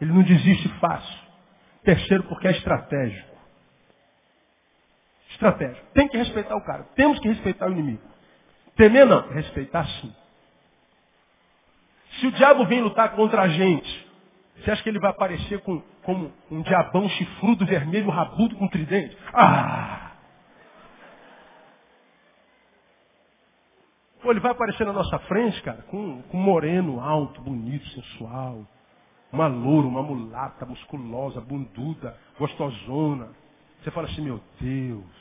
[0.00, 1.18] Ele não desiste fácil.
[1.82, 3.36] Terceiro, porque é estratégico.
[5.40, 5.86] Estratégico.
[5.94, 6.82] Tem que respeitar o cara.
[6.94, 8.02] Temos que respeitar o inimigo.
[8.76, 10.14] Temer não, respeitar sim.
[12.20, 14.08] Se o diabo vem lutar contra a gente,
[14.56, 19.16] você acha que ele vai aparecer com, como um diabão chifrudo, vermelho, rabudo com tridente?
[19.32, 20.10] Ah!
[24.20, 28.66] Pô, ele vai aparecer na nossa frente, cara, com, com um moreno alto, bonito, sensual.
[29.32, 33.30] Uma loura, uma mulata, musculosa, bunduda, gostosona.
[33.82, 35.19] Você fala assim, meu Deus,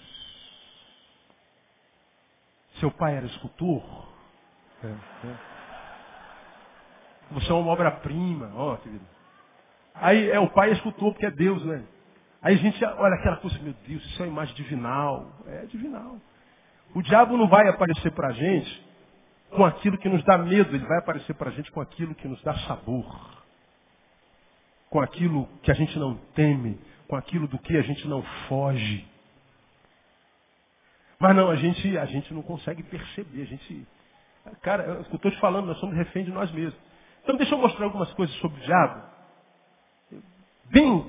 [2.79, 4.09] seu pai era escultor?
[4.83, 5.35] É, é.
[7.31, 9.05] Você é uma obra-prima, ó, querido.
[9.93, 11.83] Aí é o pai é escultor porque é Deus, né?
[12.41, 15.29] Aí a gente olha aquela coisa, meu Deus, isso é uma imagem divinal.
[15.45, 16.17] É divinal.
[16.95, 18.89] O diabo não vai aparecer para a gente
[19.51, 22.27] com aquilo que nos dá medo, ele vai aparecer para a gente com aquilo que
[22.27, 23.43] nos dá sabor.
[24.89, 29.05] Com aquilo que a gente não teme, com aquilo do que a gente não foge.
[31.19, 33.41] Mas não, a gente, a gente não consegue perceber.
[33.41, 33.87] A gente,
[34.61, 36.79] cara, eu estou te falando, nós somos reféns de nós mesmos.
[37.23, 39.01] Então deixa eu mostrar algumas coisas sobre o diabo.
[40.71, 41.05] Bem,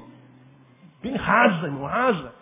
[1.03, 2.35] bem rasa, irmão, rasa.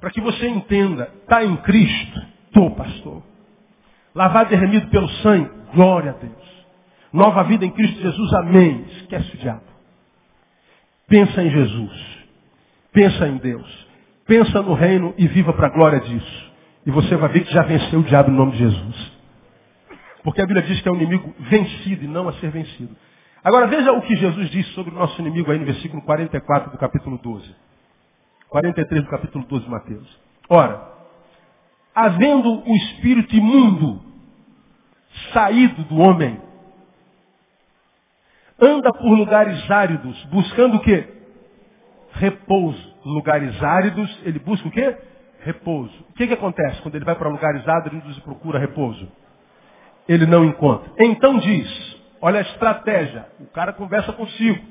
[0.00, 1.12] Para que você entenda.
[1.22, 2.26] Está em Cristo.
[2.46, 3.22] Estou, pastor.
[4.14, 5.50] Lavado e remido pelo sangue.
[5.72, 6.66] Glória a Deus.
[7.12, 8.34] Nova vida em Cristo Jesus.
[8.34, 8.84] Amém.
[8.98, 9.62] Esquece o diabo.
[11.06, 12.18] Pensa em Jesus.
[12.92, 13.86] Pensa em Deus.
[14.26, 16.51] Pensa no reino e viva para a glória disso.
[16.84, 19.12] E você vai ver que já venceu o diabo em nome de Jesus.
[20.22, 22.96] Porque a Bíblia diz que é um inimigo vencido e não a ser vencido.
[23.44, 26.78] Agora veja o que Jesus disse sobre o nosso inimigo aí no versículo 44 do
[26.78, 27.54] capítulo 12.
[28.48, 30.20] 43 do capítulo 12 de Mateus.
[30.48, 30.92] Ora,
[31.94, 34.00] havendo o espírito imundo
[35.32, 36.40] saído do homem,
[38.60, 41.08] anda por lugares áridos, buscando o quê?
[42.12, 42.92] Repouso.
[43.04, 44.96] Lugares áridos, ele busca o quê?
[45.44, 45.92] Repouso.
[46.10, 49.08] O que, que acontece quando ele vai para lugares áridos e procura repouso?
[50.08, 50.90] Ele não encontra.
[50.98, 54.64] Então diz, olha a estratégia, o cara conversa consigo.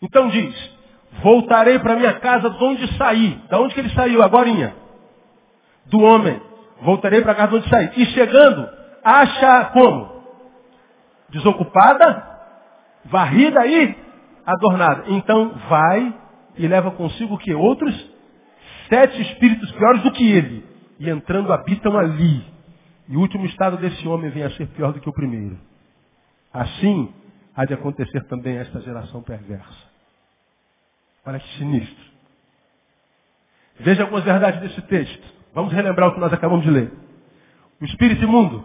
[0.00, 0.78] Então diz,
[1.22, 3.40] voltarei para minha casa de onde saí.
[3.48, 4.74] Da onde que ele saiu agora?
[5.86, 6.40] Do homem.
[6.80, 7.90] Voltarei para a casa de onde saí.
[7.96, 8.68] E chegando,
[9.04, 10.12] acha como?
[11.30, 12.30] Desocupada,
[13.04, 13.96] varrida e
[14.44, 15.04] adornada.
[15.08, 16.14] Então vai
[16.56, 17.54] e leva consigo o que?
[17.54, 18.11] Outros
[18.88, 20.64] sete espíritos piores do que ele.
[20.98, 22.44] E entrando habitam ali.
[23.08, 25.58] E o último estado desse homem vem a ser pior do que o primeiro.
[26.52, 27.12] Assim
[27.54, 29.90] há de acontecer também esta geração perversa.
[31.24, 32.12] Olha que sinistro.
[33.80, 35.22] Veja algumas verdades desse texto.
[35.54, 36.92] Vamos relembrar o que nós acabamos de ler.
[37.80, 38.64] O espírito imundo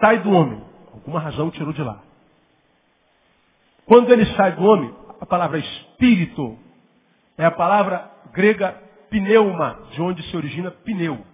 [0.00, 0.62] sai do homem.
[0.92, 2.02] Alguma razão tirou de lá.
[3.86, 6.58] Quando ele sai do homem, a palavra espírito
[7.38, 8.72] é a palavra grega
[9.08, 11.24] pneuma, de onde se origina pneu.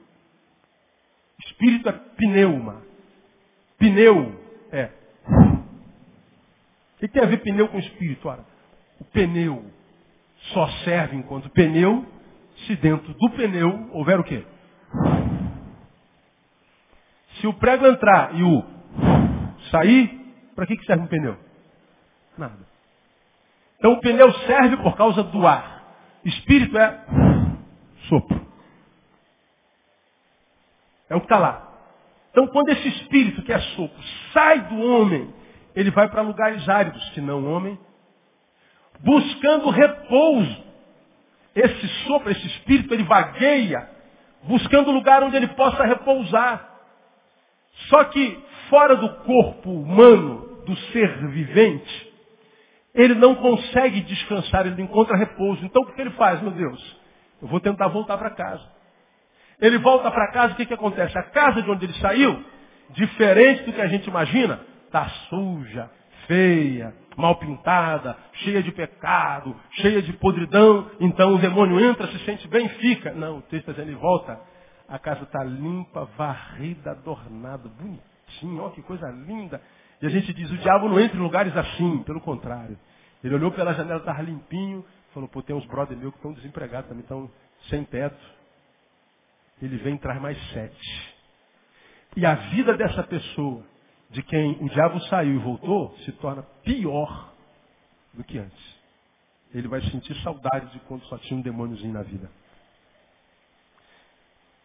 [1.47, 2.83] Espírito é pneuma.
[3.79, 4.41] Pneu
[4.71, 4.91] é.
[6.95, 8.29] O que tem a ver pneu com espírito?
[8.29, 8.45] Ora,
[9.01, 9.65] o pneu
[10.53, 12.07] só serve enquanto pneu
[12.67, 14.45] se dentro do pneu houver o quê?
[17.41, 18.63] Se o prego entrar e o
[19.71, 21.37] sair, para que, que serve um pneu?
[22.39, 22.59] Nada.
[23.79, 25.74] Então o pneu serve por causa do ar.
[26.25, 27.05] Espírito é
[28.09, 28.47] sopro.
[31.09, 31.73] É o que está lá.
[32.31, 35.33] Então quando esse espírito que é sopro sai do homem,
[35.75, 37.79] ele vai para lugares áridos, que não homem,
[39.01, 40.65] buscando repouso.
[41.55, 43.89] Esse sopro, esse espírito, ele vagueia,
[44.43, 46.69] buscando lugar onde ele possa repousar.
[47.89, 52.14] Só que fora do corpo humano, do ser vivente,
[52.95, 55.65] ele não consegue descansar, ele não encontra repouso.
[55.65, 57.01] Então o que ele faz, meu Deus?
[57.43, 58.63] Eu vou tentar voltar para casa.
[59.61, 61.17] Ele volta para casa, o que, que acontece?
[61.19, 62.45] A casa de onde ele saiu,
[62.91, 65.91] diferente do que a gente imagina, está suja,
[66.27, 70.91] feia, mal pintada, cheia de pecado, cheia de podridão.
[71.01, 73.13] Então o demônio entra, se sente bem, fica.
[73.13, 74.39] Não, o texto está dizendo, ele volta.
[74.89, 79.61] A casa está limpa, varrida, adornada, bonitinha, olha que coisa linda.
[80.05, 82.79] E a gente diz, o diabo não entra em lugares assim, pelo contrário.
[83.23, 86.91] Ele olhou pela janela, estava limpinho, falou, pô, tem uns brother meus que estão desempregados
[86.91, 87.31] também, estão
[87.71, 88.23] sem teto.
[89.63, 91.15] Ele vem e traz mais sete.
[92.17, 93.65] E a vida dessa pessoa,
[94.11, 97.33] de quem o diabo saiu e voltou, se torna pior
[98.13, 98.77] do que antes.
[99.55, 102.31] Ele vai sentir saudade de quando só tinha um demôniozinho na vida.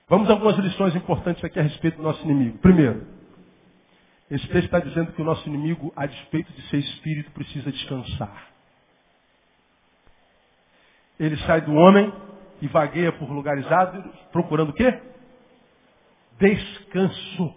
[0.09, 2.57] Vamos a algumas lições importantes aqui a respeito do nosso inimigo.
[2.57, 3.18] Primeiro,
[4.29, 8.47] esse texto está dizendo que o nosso inimigo, a despeito de ser espírito, precisa descansar.
[11.19, 12.13] Ele sai do homem
[12.61, 15.01] e vagueia por lugares áridos, procurando o quê?
[16.39, 17.55] Descanso.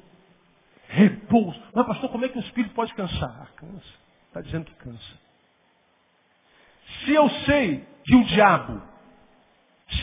[0.88, 1.62] Repouso.
[1.74, 3.42] Mas pastor, como é que o espírito pode cansar?
[3.42, 3.94] Ah, cansa.
[4.28, 5.20] Está dizendo que cansa.
[7.04, 8.82] Se eu sei que o diabo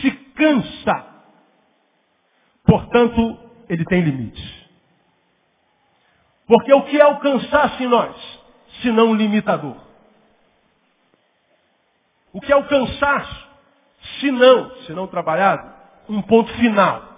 [0.00, 1.06] se cansa,
[2.64, 4.59] portanto, ele tem limites.
[6.50, 8.16] Porque o que é cansaço em nós,
[8.82, 9.76] se não um limitador?
[12.32, 13.48] O que é o cansaço,
[14.18, 15.72] se não, se não trabalhado,
[16.08, 17.08] um ponto final?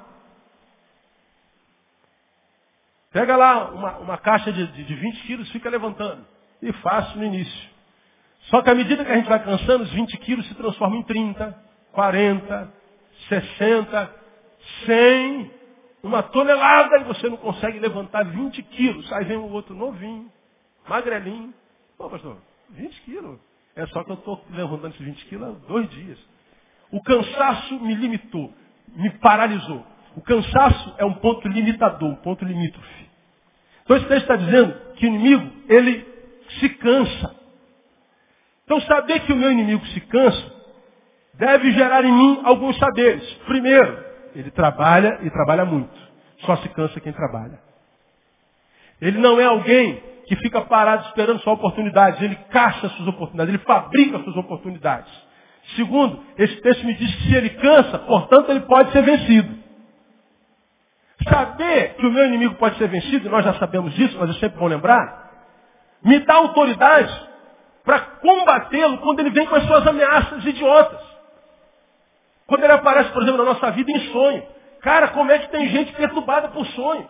[3.11, 6.27] Pega lá uma, uma caixa de, de, de 20 quilos, fica levantando.
[6.61, 7.71] E fácil no início.
[8.51, 11.05] Só que à medida que a gente vai cansando, os 20 quilos se transformam em
[11.05, 11.59] 30,
[11.93, 12.71] 40,
[13.31, 14.15] 60,
[14.85, 15.62] 100
[16.03, 19.13] uma tonelada e você não consegue levantar 20 quilos.
[19.13, 20.31] Aí vem um outro novinho,
[20.89, 21.55] magrelinho.
[21.97, 22.37] Pô, pastor,
[22.71, 23.39] 20 quilos.
[23.77, 26.19] É só que eu estou levantando esses 20 quilos há dois dias.
[26.91, 28.53] O cansaço me limitou,
[28.89, 29.87] me paralisou.
[30.15, 33.11] O cansaço é um ponto limitador, um ponto limítrofe.
[33.85, 36.07] Então esse texto está dizendo que o inimigo, ele
[36.61, 37.37] se cansa.
[38.65, 40.53] Então saber que o meu inimigo se cansa
[41.35, 43.25] deve gerar em mim alguns saberes.
[43.47, 45.95] Primeiro, ele trabalha e trabalha muito.
[46.41, 47.59] Só se cansa quem trabalha.
[49.01, 52.21] Ele não é alguém que fica parado esperando só oportunidades.
[52.23, 55.13] Ele caça suas oportunidades, ele fabrica suas oportunidades.
[55.77, 59.63] Segundo, esse texto me diz que se ele cansa, portanto ele pode ser vencido.
[61.29, 64.59] Saber que o meu inimigo pode ser vencido, nós já sabemos disso, mas é sempre
[64.59, 65.31] bom lembrar,
[66.05, 67.13] me dá autoridade
[67.85, 71.12] para combatê-lo quando ele vem com as suas ameaças idiotas.
[72.53, 74.43] Quando ele aparece, por exemplo, na nossa vida em sonho.
[74.83, 77.09] Cara, como é que tem gente perturbada por sonho?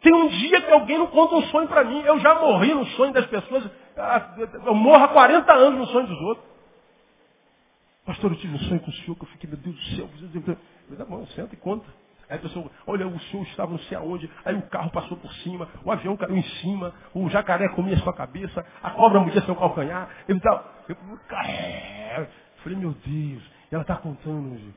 [0.00, 2.00] Tem um dia que alguém não conta um sonho para mim.
[2.04, 3.68] Eu já morri no sonho das pessoas.
[3.96, 6.46] Ah, eu morro há 40 anos no sonho dos outros.
[8.06, 10.08] Pastor, eu tive um sonho com o senhor que eu fiquei, meu Deus do céu.
[10.88, 11.84] Eu dá mão, senta e conta.
[12.30, 15.32] Aí a pessoa, olha, o senhor estava não sei aonde, aí o carro passou por
[15.38, 19.56] cima, o avião caiu em cima, o jacaré comia sua cabeça, a cobra mordia seu
[19.56, 20.08] calcanhar.
[20.28, 20.36] Eu,
[20.88, 22.28] eu, eu
[22.62, 24.74] falei, meu Deus, ela está contando.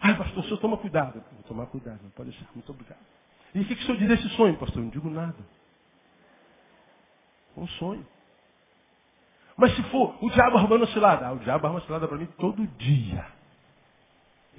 [0.00, 1.22] Ai, pastor, o senhor toma cuidado.
[1.32, 2.46] Vou tomar cuidado, não pode deixar.
[2.54, 2.98] Muito obrigado.
[3.54, 4.78] E o que, que o senhor diz desse sonho, pastor?
[4.78, 5.36] Eu não digo nada.
[7.56, 8.06] Um sonho.
[9.56, 12.66] Mas se for o diabo arrumando cilada, ah, o diabo arruma cilada para mim todo
[12.78, 13.26] dia.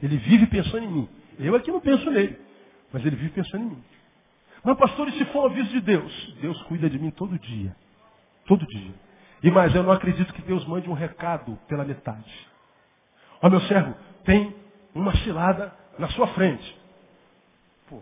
[0.02, 1.10] Ele vive pensando em mim.
[1.40, 2.40] Eu aqui não penso nele,
[2.92, 3.84] mas ele vive pensando em mim.
[4.64, 6.36] Mas pastor, e se for um aviso de Deus?
[6.40, 7.76] Deus cuida de mim todo dia.
[8.46, 8.94] Todo dia.
[9.42, 12.53] E mais, eu não acredito que Deus mande um recado pela metade.
[13.44, 14.56] Ó meu servo, tem
[14.96, 16.82] uma cilada na sua frente.
[17.90, 18.02] Pô.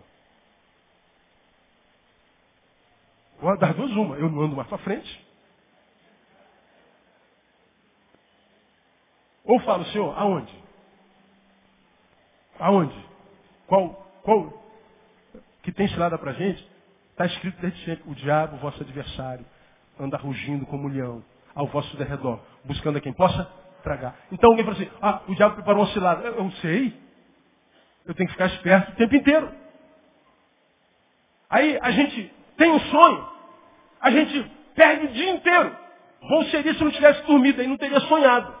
[3.56, 5.26] Das duas uma, eu não ando mais para frente.
[9.44, 10.62] Ou falo, senhor, aonde?
[12.60, 13.06] Aonde?
[13.66, 14.64] Qual, qual
[15.64, 16.64] que tem cilada para gente?
[17.10, 19.44] Está escrito desde sempre, o diabo, vosso adversário,
[19.98, 24.14] anda rugindo como um leão, ao vosso derredor, buscando a quem possa tragar.
[24.30, 26.26] Então alguém fala assim, ah, o diabo preparou uma cilada.
[26.26, 26.94] Eu não sei.
[28.06, 29.52] Eu tenho que ficar esperto o tempo inteiro.
[31.48, 33.28] Aí a gente tem um sonho.
[34.00, 35.76] A gente perde o dia inteiro.
[36.28, 38.54] Bom seria se não tivesse dormido, aí não teria sonhado.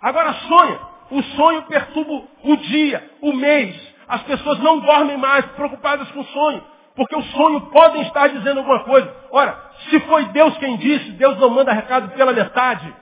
[0.00, 0.80] Agora sonha.
[1.10, 3.74] O sonho perturba o dia, o mês.
[4.06, 6.62] As pessoas não dormem mais preocupadas com o sonho.
[6.94, 9.14] Porque o sonho pode estar dizendo alguma coisa.
[9.30, 12.92] Ora, se foi Deus quem disse, Deus não manda recado pela metade.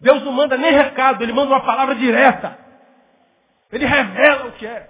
[0.00, 2.56] Deus não manda nem recado, Ele manda uma palavra direta.
[3.72, 4.88] Ele revela o que é.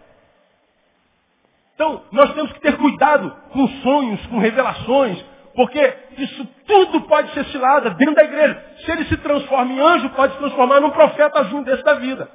[1.75, 7.44] Então, nós temos que ter cuidado com sonhos, com revelações, porque isso tudo pode ser
[7.47, 8.64] cilada dentro da igreja.
[8.85, 12.29] Se ele se transforma em anjo, pode se transformar num profetazinho desse da vida.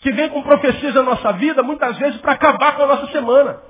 [0.00, 3.60] Que vem com profecias na nossa vida, muitas vezes, para acabar com a nossa semana.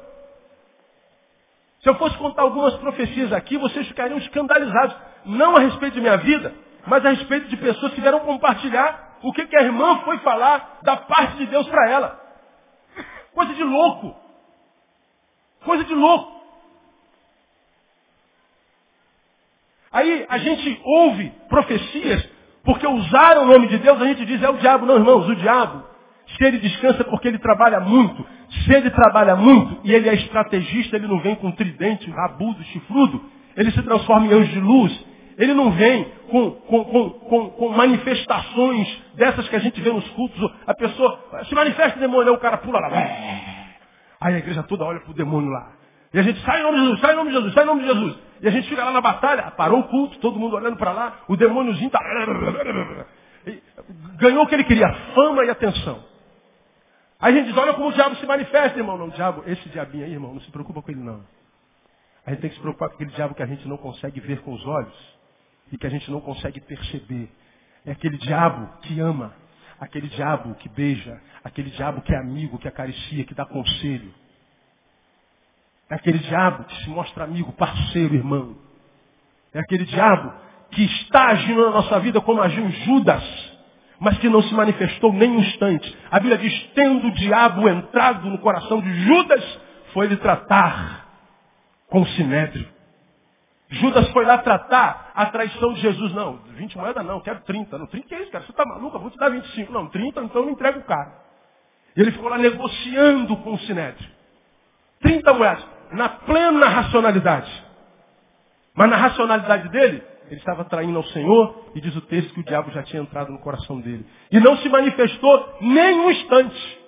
[1.82, 4.96] Se eu fosse contar algumas profecias aqui, vocês ficariam escandalizados.
[5.24, 6.54] Não a respeito de minha vida,
[6.86, 10.78] mas a respeito de pessoas que vieram compartilhar o que, que a irmã foi falar
[10.82, 12.20] da parte de Deus para ela.
[13.34, 14.14] Coisa de louco.
[15.64, 16.40] Coisa de louco.
[19.92, 22.28] Aí a gente ouve profecias,
[22.64, 24.86] porque usaram o nome de Deus, a gente diz, é o diabo.
[24.86, 25.84] Não, irmãos, o diabo,
[26.36, 28.24] se ele descansa porque ele trabalha muito,
[28.64, 33.22] se ele trabalha muito e ele é estrategista, ele não vem com tridente, rabudo, chifrudo,
[33.56, 35.06] ele se transforma em anjo de luz,
[35.40, 40.52] ele não vem com, com, com, com, manifestações dessas que a gente vê nos cultos.
[40.66, 42.88] A pessoa se manifesta o demônio, aí o cara pula lá.
[44.20, 45.72] Aí a igreja toda olha para o demônio lá.
[46.12, 47.66] E a gente sai em nome de Jesus, sai em nome de Jesus, sai em
[47.66, 48.18] nome de Jesus.
[48.42, 51.20] E a gente fica lá na batalha, parou o culto, todo mundo olhando para lá,
[51.26, 52.00] o demôniozinho está.
[54.18, 56.04] Ganhou o que ele queria, fama e atenção.
[57.18, 58.98] Aí a gente diz, olha como o diabo se manifesta, irmão.
[58.98, 61.24] Não, diabo, esse diabinho aí, irmão, não se preocupa com ele não.
[62.26, 64.42] A gente tem que se preocupar com aquele diabo que a gente não consegue ver
[64.42, 65.19] com os olhos
[65.72, 67.28] e que a gente não consegue perceber.
[67.84, 69.34] É aquele diabo que ama,
[69.80, 74.12] aquele diabo que beija, aquele diabo que é amigo, que acaricia, que dá conselho.
[75.88, 78.56] É aquele diabo que se mostra amigo, parceiro, irmão.
[79.52, 80.32] É aquele diabo
[80.70, 83.22] que está agindo na nossa vida como agiu Judas,
[83.98, 85.96] mas que não se manifestou nem um instante.
[86.10, 89.60] A Bíblia diz, tendo o diabo entrado no coração de Judas,
[89.92, 91.08] foi ele tratar
[91.88, 92.68] com o sinédrio.
[93.70, 96.12] Judas foi lá tratar a traição de Jesus.
[96.12, 97.78] Não, 20 moedas não, quero 30.
[97.78, 98.44] Não, 30 que é isso, cara?
[98.44, 98.96] Você está maluco?
[98.96, 99.72] Eu vou te dar 25.
[99.72, 101.12] Não, 30, então não entrega o cara.
[101.96, 104.08] E ele ficou lá negociando com o Sinédrio.
[105.00, 107.64] 30 moedas, na plena racionalidade.
[108.74, 112.44] Mas na racionalidade dele, ele estava traindo ao Senhor e diz o texto que o
[112.44, 114.04] diabo já tinha entrado no coração dele.
[114.32, 116.80] E não se manifestou nem um instante.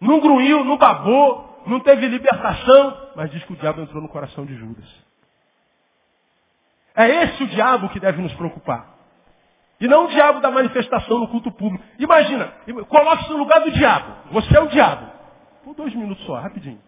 [0.00, 4.46] Não grunhiu, não babou, não teve libertação, mas diz que o diabo entrou no coração
[4.46, 5.03] de Judas.
[6.96, 8.94] É esse o diabo que deve nos preocupar.
[9.80, 11.84] E não o diabo da manifestação no culto público.
[11.98, 12.52] Imagina,
[12.88, 14.14] coloque-se no lugar do diabo.
[14.30, 15.10] Você é o diabo.
[15.64, 16.80] Por dois minutos só, rapidinho.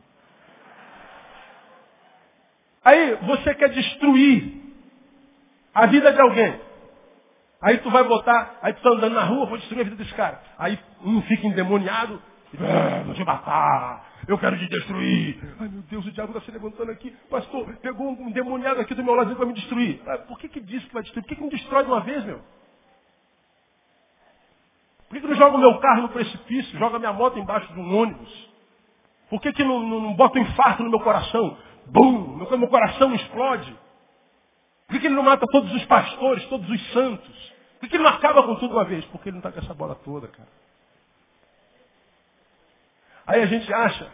[2.84, 4.62] Aí você quer destruir
[5.74, 6.60] a vida de alguém.
[7.60, 10.14] Aí tu vai botar, aí tu está andando na rua, vou destruir a vida desse
[10.14, 10.40] cara.
[10.56, 12.22] Aí um fica endemoniado,
[12.60, 15.38] ah, vou te matar, eu quero te destruir.
[15.60, 17.10] Ai meu Deus, o diabo está se levantando aqui.
[17.30, 20.00] Pastor, pegou um demoniado aqui do meu lado para me destruir.
[20.06, 21.22] Ah, por que, que diz que vai destruir?
[21.22, 22.40] Por que, que não destrói de uma vez, meu?
[25.08, 26.78] Por que, que não joga o meu carro no precipício?
[26.78, 28.50] Joga minha moto embaixo de um ônibus?
[29.30, 31.56] Por que, que não, não, não bota um infarto no meu coração?
[31.86, 32.36] Bum!
[32.36, 33.72] Meu, meu coração explode.
[34.86, 37.54] Por que, que ele não mata todos os pastores, todos os santos?
[37.74, 39.04] Por que, que ele não acaba com tudo uma vez?
[39.06, 40.48] Porque ele não está com essa bola toda, cara.
[43.26, 44.06] Aí a gente acha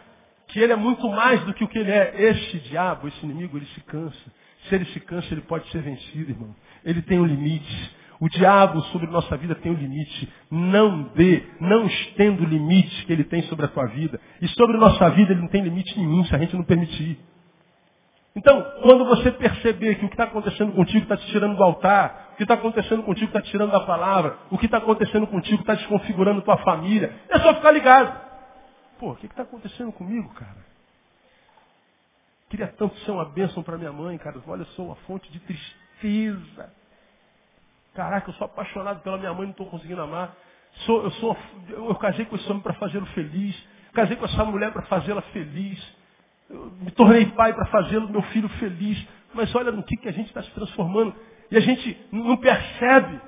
[0.47, 2.13] que ele é muito mais do que o que ele é.
[2.29, 4.31] Este diabo, esse inimigo, ele se cansa.
[4.67, 6.55] Se ele se cansa, ele pode ser vencido, irmão.
[6.83, 7.95] Ele tem um limite.
[8.19, 10.31] O diabo sobre nossa vida tem um limite.
[10.49, 14.19] Não dê, não estenda o limite que ele tem sobre a tua vida.
[14.41, 17.19] E sobre nossa vida ele não tem limite nenhum se a gente não permitir.
[18.35, 22.31] Então, quando você perceber que o que está acontecendo contigo está te tirando do altar,
[22.33, 25.61] o que está acontecendo contigo está te tirando da palavra, o que está acontecendo contigo
[25.61, 28.22] está desconfigurando tua família, é só ficar ligado.
[29.03, 30.65] Pô, o que está acontecendo comigo, cara?
[32.49, 34.41] Queria tanto ser uma bênção para minha mãe, cara.
[34.47, 36.73] Olha, eu sou uma fonte de tristeza.
[37.93, 40.33] Caraca, eu sou apaixonado pela minha mãe, não estou conseguindo amar.
[40.85, 41.37] Sou, eu, sou,
[41.67, 43.61] eu casei com esse homem para fazê-lo feliz.
[43.91, 45.95] Casei com essa mulher para fazê-la feliz.
[46.49, 49.05] Eu me tornei pai para fazê-lo, meu filho, feliz.
[49.33, 51.13] Mas olha no que, que a gente está se transformando.
[51.51, 53.19] E a gente não percebe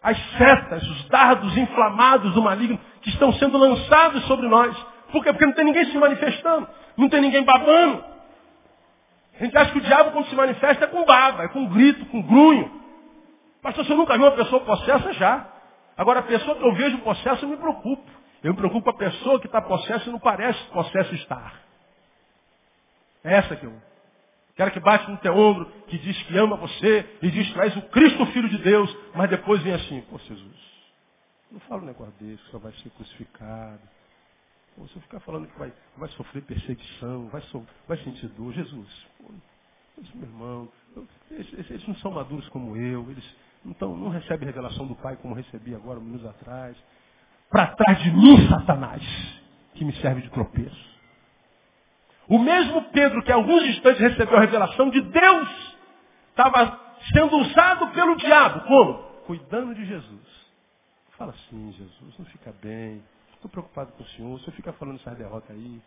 [0.00, 4.76] as setas, os dardos inflamados do maligno que estão sendo lançados sobre nós.
[5.12, 5.32] Por quê?
[5.32, 6.68] Porque não tem ninguém se manifestando.
[6.96, 8.04] Não tem ninguém babando.
[9.40, 12.04] A gente acha que o diabo, quando se manifesta, é com baba, é com grito,
[12.06, 12.70] com grunho.
[13.62, 15.12] Pastor, você nunca viu uma pessoa possessa?
[15.14, 15.46] Já.
[15.96, 18.10] Agora, a pessoa que eu vejo possessa, eu me preocupo.
[18.42, 21.54] Eu me preocupo com a pessoa que está possessa e não parece possessa estar.
[23.24, 23.72] É essa que eu.
[24.56, 27.76] Quero que bate no teu ombro, que diz que ama você e diz que és
[27.76, 30.56] o Cristo Filho de Deus, mas depois vem assim, pô Jesus,
[31.52, 33.97] não fala um negócio desse, só vai ser crucificado.
[34.78, 38.52] Você ficar falando que vai, vai sofrer perseguição, vai, so, vai sentir dor.
[38.52, 39.32] Jesus, pô,
[40.14, 40.68] meu irmão,
[41.30, 45.34] eles, eles, não são maduros como eu, eles não, não recebem revelação do Pai como
[45.34, 46.76] recebi agora, minutos atrás.
[47.50, 49.02] Para trás de mim, Satanás,
[49.74, 50.98] que me serve de tropeço.
[52.28, 55.76] O mesmo Pedro que alguns instantes recebeu a revelação de Deus,
[56.30, 56.78] estava
[57.12, 58.60] sendo usado pelo diabo.
[58.66, 58.94] Como?
[59.26, 60.48] Cuidando de Jesus.
[61.16, 63.02] Fala assim, Jesus, não fica bem.
[63.38, 64.34] Estou preocupado com o senhor.
[64.34, 65.80] O senhor fica falando essa derrota aí.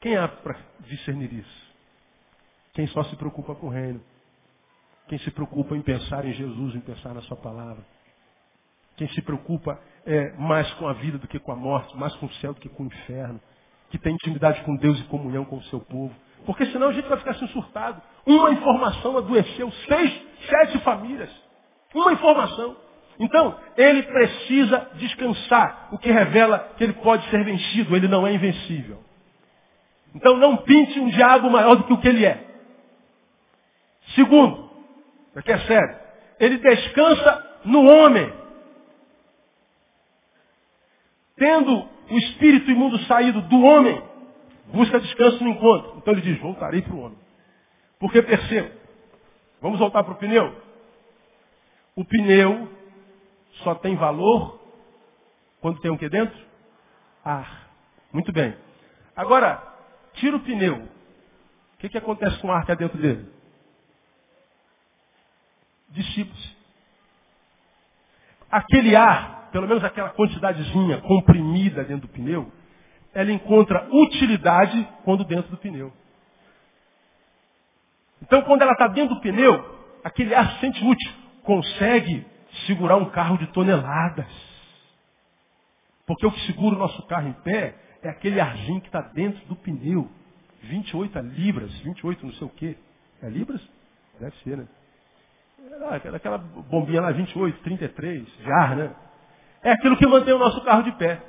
[0.00, 1.66] Quem há para discernir isso?
[2.72, 4.00] Quem só se preocupa com o reino.
[5.08, 7.84] Quem se preocupa em pensar em Jesus, em pensar na sua palavra.
[8.96, 12.26] Quem se preocupa é, mais com a vida do que com a morte, mais com
[12.26, 13.40] o céu do que com o inferno.
[13.90, 16.14] Que tem intimidade com Deus e comunhão com o seu povo.
[16.44, 18.00] Porque senão a gente vai ficar assim surtado.
[18.24, 21.30] Uma informação adoeceu seis, sete famílias.
[21.92, 22.85] Uma informação.
[23.18, 28.34] Então, ele precisa descansar, o que revela que ele pode ser vencido, ele não é
[28.34, 29.06] invencível.
[30.16, 32.42] Então não pinte um diabo maior do que o que ele é.
[34.14, 34.70] Segundo,
[35.34, 35.98] aqui é sério,
[36.40, 38.32] ele descansa no homem.
[41.36, 44.02] Tendo o espírito imundo saído do homem,
[44.72, 45.98] busca descanso no encontro.
[45.98, 47.18] Então ele diz, voltarei para o homem.
[47.98, 48.70] Porque perceba,
[49.60, 50.54] vamos voltar para o pneu?
[51.94, 52.70] O pneu
[53.62, 54.60] só tem valor
[55.60, 56.36] quando tem o que dentro?
[57.24, 57.68] Ar.
[58.12, 58.56] Muito bem.
[59.14, 59.62] Agora,
[60.14, 60.76] tira o pneu.
[60.76, 63.28] O que, que acontece com o ar que é dentro dele?
[65.90, 66.56] Dissipa-se.
[68.50, 72.50] Aquele ar, pelo menos aquela quantidadezinha comprimida dentro do pneu,
[73.12, 75.92] ela encontra utilidade quando dentro do pneu.
[78.22, 82.26] Então, quando ela está dentro do pneu, aquele ar se sente útil consegue
[82.66, 84.26] segurar um carro de toneladas.
[86.06, 89.44] Porque o que segura o nosso carro em pé é aquele arzinho que está dentro
[89.46, 90.08] do pneu.
[90.62, 92.76] 28 libras, 28 não sei o quê.
[93.22, 93.60] É libras?
[94.20, 94.66] Deve ser, né?
[96.04, 98.94] É aquela bombinha lá, 28, 33, de ar, né?
[99.62, 101.20] É aquilo que mantém o nosso carro de pé.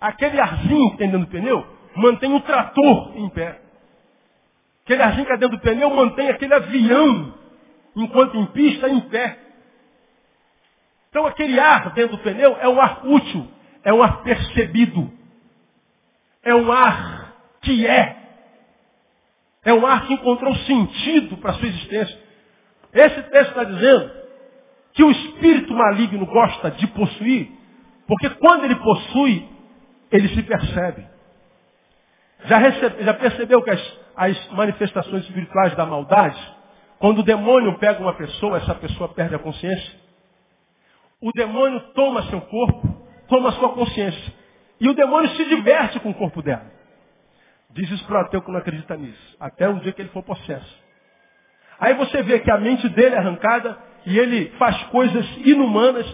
[0.00, 1.66] Aquele arzinho que tem dentro do pneu
[1.96, 3.60] mantém o trator em pé.
[4.84, 7.34] Aquele arzinho que está dentro do pneu mantém aquele avião,
[7.96, 9.38] enquanto em pista, em pé.
[11.12, 13.46] Então aquele ar dentro do pneu é um ar útil,
[13.84, 15.12] é um ar percebido,
[16.42, 18.16] é um ar que é,
[19.62, 22.18] é um ar que encontrou sentido para a sua existência.
[22.94, 24.10] Esse texto está dizendo
[24.94, 27.50] que o espírito maligno gosta de possuir,
[28.06, 29.46] porque quando ele possui,
[30.10, 31.06] ele se percebe.
[32.46, 36.40] Já, recebe, já percebeu que as, as manifestações espirituais da maldade,
[36.98, 40.00] quando o demônio pega uma pessoa, essa pessoa perde a consciência?
[41.22, 42.96] O demônio toma seu corpo,
[43.28, 44.34] toma sua consciência.
[44.80, 46.66] E o demônio se diverte com o corpo dela.
[47.70, 49.36] Diz isso para o ateu que não acredita nisso.
[49.38, 50.82] Até um dia que ele for possesso.
[51.78, 56.06] Aí você vê que a mente dele é arrancada e ele faz coisas inumanas.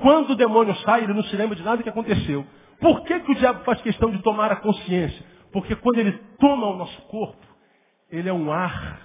[0.00, 2.44] Quando o demônio sai, ele não se lembra de nada que aconteceu.
[2.80, 5.24] Por que, que o diabo faz questão de tomar a consciência?
[5.52, 7.46] Porque quando ele toma o nosso corpo,
[8.10, 9.00] ele é um ar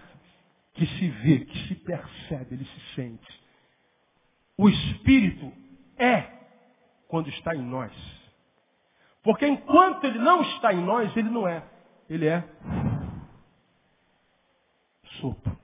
[0.74, 3.40] que se vê, que se percebe, ele se sente.
[4.60, 5.54] O Espírito
[5.98, 6.22] é
[7.08, 7.94] quando está em nós.
[9.24, 11.64] Porque enquanto ele não está em nós, ele não é.
[12.10, 12.44] Ele é
[15.22, 15.58] sopro.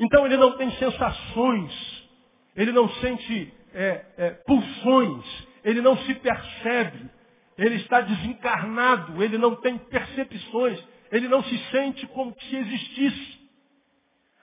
[0.00, 2.08] Então ele não tem sensações,
[2.56, 7.10] ele não sente é, é, pulsões, ele não se percebe,
[7.58, 13.38] ele está desencarnado, ele não tem percepções, ele não se sente como se existisse.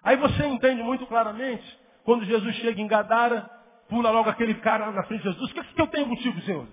[0.03, 3.49] Aí você entende muito claramente quando Jesus chega em Gadara,
[3.89, 5.51] pula logo aquele cara na frente de Jesus.
[5.51, 6.67] O que, que eu tenho contigo, Senhor?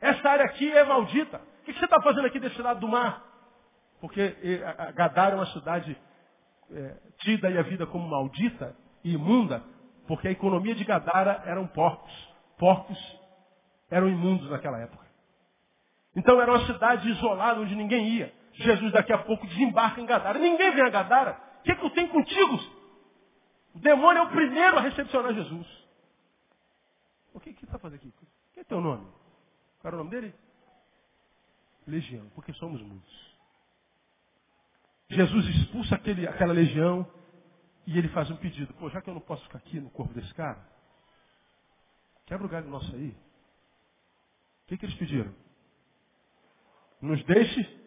[0.00, 1.40] Essa área aqui é maldita.
[1.60, 3.24] O que, você está fazendo aqui desse lado do mar?
[4.00, 4.34] Porque
[4.94, 5.96] Gadara é uma cidade
[6.70, 9.62] é, tida e a vida como maldita e imunda,
[10.06, 12.12] porque a economia de Gadara eram porcos.
[12.58, 12.98] Porcos
[13.90, 15.04] eram imundos naquela época.
[16.14, 18.32] Então era uma cidade isolada onde ninguém ia.
[18.52, 20.38] Jesus daqui a pouco desembarca em Gadara.
[20.38, 21.38] Ninguém vem a Gadara.
[21.60, 22.81] O que, que eu tenho contigo?
[23.74, 25.66] O demônio é o primeiro a recepcionar Jesus.
[27.32, 28.12] O que você está fazendo aqui?
[28.52, 29.06] Que é teu nome?
[29.80, 30.34] Qual era o nome dele?
[31.86, 33.32] Legião, porque somos muitos.
[35.08, 37.06] Jesus expulsa aquele, aquela legião
[37.86, 38.72] E ele faz um pedido.
[38.74, 40.64] Pô, já que eu não posso ficar aqui no corpo desse cara,
[42.26, 43.10] quebra o galho nosso aí.
[43.10, 45.34] O que, que eles pediram?
[47.00, 47.80] Nos deixe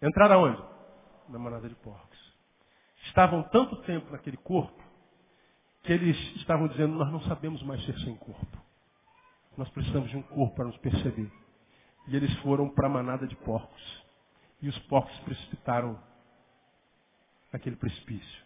[0.00, 0.62] entrar aonde?
[1.28, 2.34] Na manada de porcos.
[3.06, 4.83] Estavam tanto tempo naquele corpo
[5.84, 8.58] que eles estavam dizendo, nós não sabemos mais ser sem corpo.
[9.56, 11.30] Nós precisamos de um corpo para nos perceber.
[12.08, 14.04] E eles foram para a manada de porcos.
[14.62, 16.02] E os porcos precipitaram
[17.52, 18.44] naquele precipício.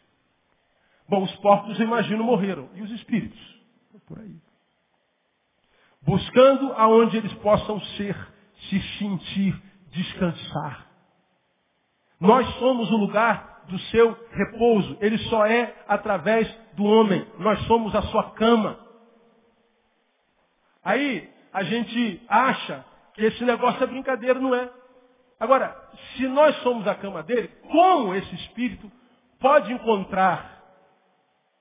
[1.09, 2.69] Bom, os porcos, imagino, morreram.
[2.75, 3.41] E os espíritos?
[4.07, 4.37] Por aí.
[6.03, 8.17] Buscando aonde eles possam ser,
[8.69, 10.89] se sentir, descansar.
[12.21, 14.97] Nós somos o lugar do seu repouso.
[15.01, 17.27] Ele só é através do homem.
[17.39, 18.79] Nós somos a sua cama.
[20.83, 24.71] Aí a gente acha que esse negócio é brincadeira, não é?
[25.39, 25.77] Agora,
[26.17, 28.91] se nós somos a cama dele, como esse espírito
[29.39, 30.59] pode encontrar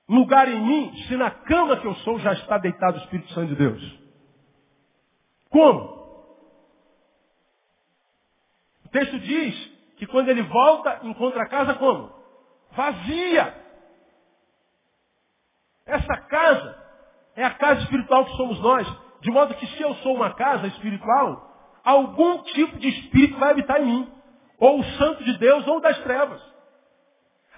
[0.08, 3.48] lugar em mim se na cama que eu sou já está deitado o Espírito Santo
[3.48, 3.98] de Deus?
[5.50, 5.98] Como?
[8.84, 12.12] O texto diz que quando ele volta, encontra a casa como?
[12.72, 13.54] Vazia.
[15.84, 16.84] Essa casa
[17.34, 18.86] é a casa espiritual que somos nós.
[19.20, 21.50] De modo que se eu sou uma casa espiritual,
[21.84, 24.12] algum tipo de espírito vai habitar em mim.
[24.58, 26.40] Ou o santo de Deus ou das trevas.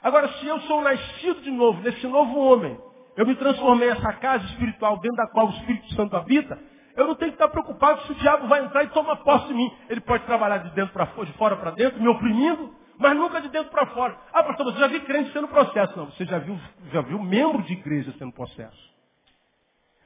[0.03, 2.78] Agora, se eu sou nascido de novo, nesse novo homem,
[3.16, 6.59] eu me transformei nessa casa espiritual dentro da qual o Espírito Santo habita,
[7.01, 9.55] eu não tenho que estar preocupado se o diabo vai entrar e tomar posse de
[9.55, 9.74] mim.
[9.88, 13.40] Ele pode trabalhar de dentro para fora, de fora para dentro, me oprimindo, mas nunca
[13.40, 14.18] de dentro para fora.
[14.32, 15.96] Ah, pastor, você já viu crente sendo processo?
[15.96, 16.61] Não, você já viu,
[16.92, 18.90] já viu membro de igreja sendo processo.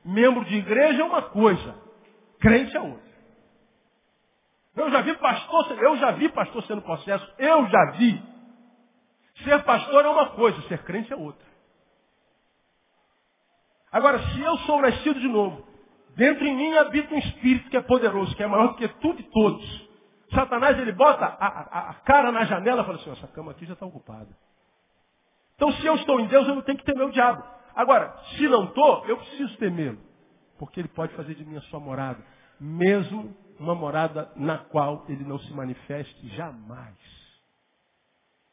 [0.05, 1.75] Membro de igreja é uma coisa,
[2.39, 3.15] crente é outra.
[4.77, 8.23] Eu já vi pastor, eu já vi pastor sendo processo, eu já vi.
[9.43, 11.45] Ser pastor é uma coisa, ser crente é outra.
[13.91, 15.74] Agora, se eu sou nascido de novo,
[16.17, 19.21] Dentro em mim habita um espírito que é poderoso, que é maior do que tudo
[19.21, 19.89] e todos.
[20.33, 23.67] Satanás, ele bota a, a, a cara na janela e fala assim, essa cama aqui
[23.67, 24.29] já está ocupada.
[25.57, 27.43] Então, se eu estou em Deus, eu não tenho que temer o diabo.
[27.75, 29.99] Agora, se não estou, eu preciso temê-lo.
[30.59, 32.25] Porque ele pode fazer de mim a sua morada.
[32.61, 36.97] Mesmo uma morada na qual ele não se manifeste jamais.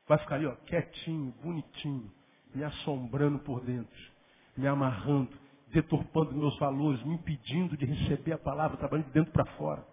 [0.07, 2.11] Vai ficar ali, ó, quietinho, bonitinho,
[2.53, 4.11] me assombrando por dentro,
[4.57, 5.31] me amarrando,
[5.71, 9.83] deturpando meus valores, me impedindo de receber a palavra, trabalhando de dentro para fora.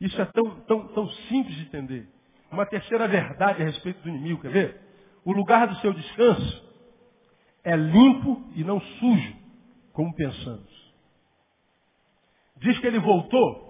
[0.00, 2.08] Isso é tão, tão, tão simples de entender.
[2.50, 4.80] Uma terceira verdade a respeito do inimigo, quer ver?
[5.24, 6.64] O lugar do seu descanso
[7.64, 9.36] é limpo e não sujo,
[9.92, 10.92] como pensamos.
[12.56, 13.64] Diz que ele voltou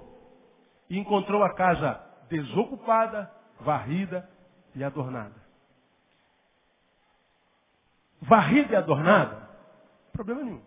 [0.91, 3.31] e encontrou a casa desocupada,
[3.61, 4.29] varrida
[4.75, 5.43] e adornada.
[8.21, 9.44] Varrida e adornada
[10.15, 10.63] Problema nenhum.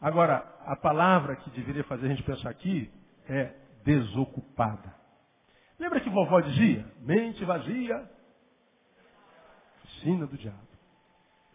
[0.00, 2.90] Agora, a palavra que deveria fazer a gente pensar aqui
[3.28, 3.52] é
[3.84, 4.94] desocupada.
[5.76, 6.86] Lembra que vovó dizia?
[7.00, 8.08] Mente vazia,
[9.82, 10.68] oficina do diabo.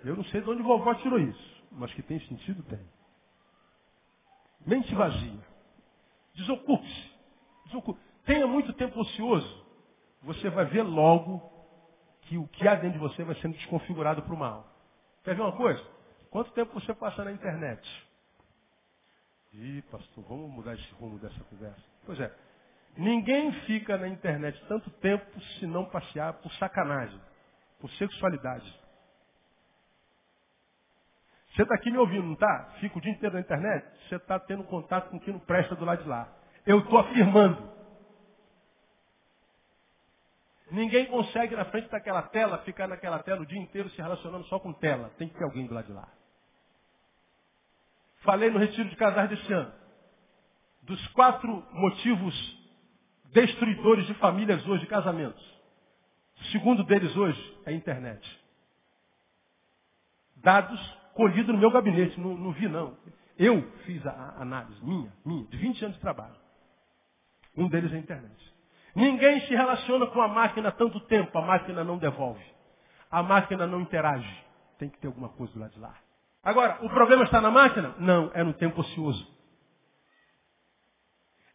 [0.04, 2.86] Eu não sei de onde vovó tirou isso, mas que tem sentido, tem.
[4.66, 5.40] Mente vazia.
[6.36, 7.12] Desocupe-se.
[7.68, 8.00] Desocupe.
[8.26, 9.66] Tenha muito tempo ocioso.
[10.24, 11.42] Você vai ver logo
[12.24, 14.68] que o que há dentro de você vai sendo desconfigurado para o mal.
[15.24, 15.93] Quer ver uma coisa?
[16.34, 17.80] Quanto tempo você passa na internet?
[19.54, 21.84] Ih, pastor, vamos mudar esse rumo dessa conversa.
[22.08, 22.36] Pois é.
[22.98, 27.22] Ninguém fica na internet tanto tempo se não passear por sacanagem,
[27.80, 28.66] por sexualidade.
[31.52, 32.78] Você está aqui me ouvindo, não está?
[32.80, 35.86] Fica o dia inteiro na internet, você está tendo contato com quem não presta do
[35.86, 36.36] lado de lá.
[36.66, 37.72] Eu estou afirmando.
[40.72, 44.58] Ninguém consegue na frente daquela tela ficar naquela tela o dia inteiro se relacionando só
[44.58, 45.12] com tela.
[45.20, 46.23] Tem que ter alguém do lado de lá.
[48.24, 49.72] Falei no retiro de casais desse ano.
[50.82, 52.64] Dos quatro motivos
[53.34, 55.44] destruidores de famílias hoje, de casamentos.
[56.40, 58.44] O segundo deles hoje é a internet.
[60.38, 60.80] Dados
[61.14, 62.98] colhidos no meu gabinete, não, não vi não.
[63.38, 66.36] Eu fiz a análise, minha, minha, de 20 anos de trabalho.
[67.56, 68.54] Um deles é a internet.
[68.96, 72.44] Ninguém se relaciona com a máquina tanto tempo, a máquina não devolve.
[73.10, 74.44] A máquina não interage.
[74.78, 75.96] Tem que ter alguma coisa do lado de lá.
[76.44, 77.96] Agora, o problema está na máquina?
[78.00, 79.32] Não, é no tempo ocioso.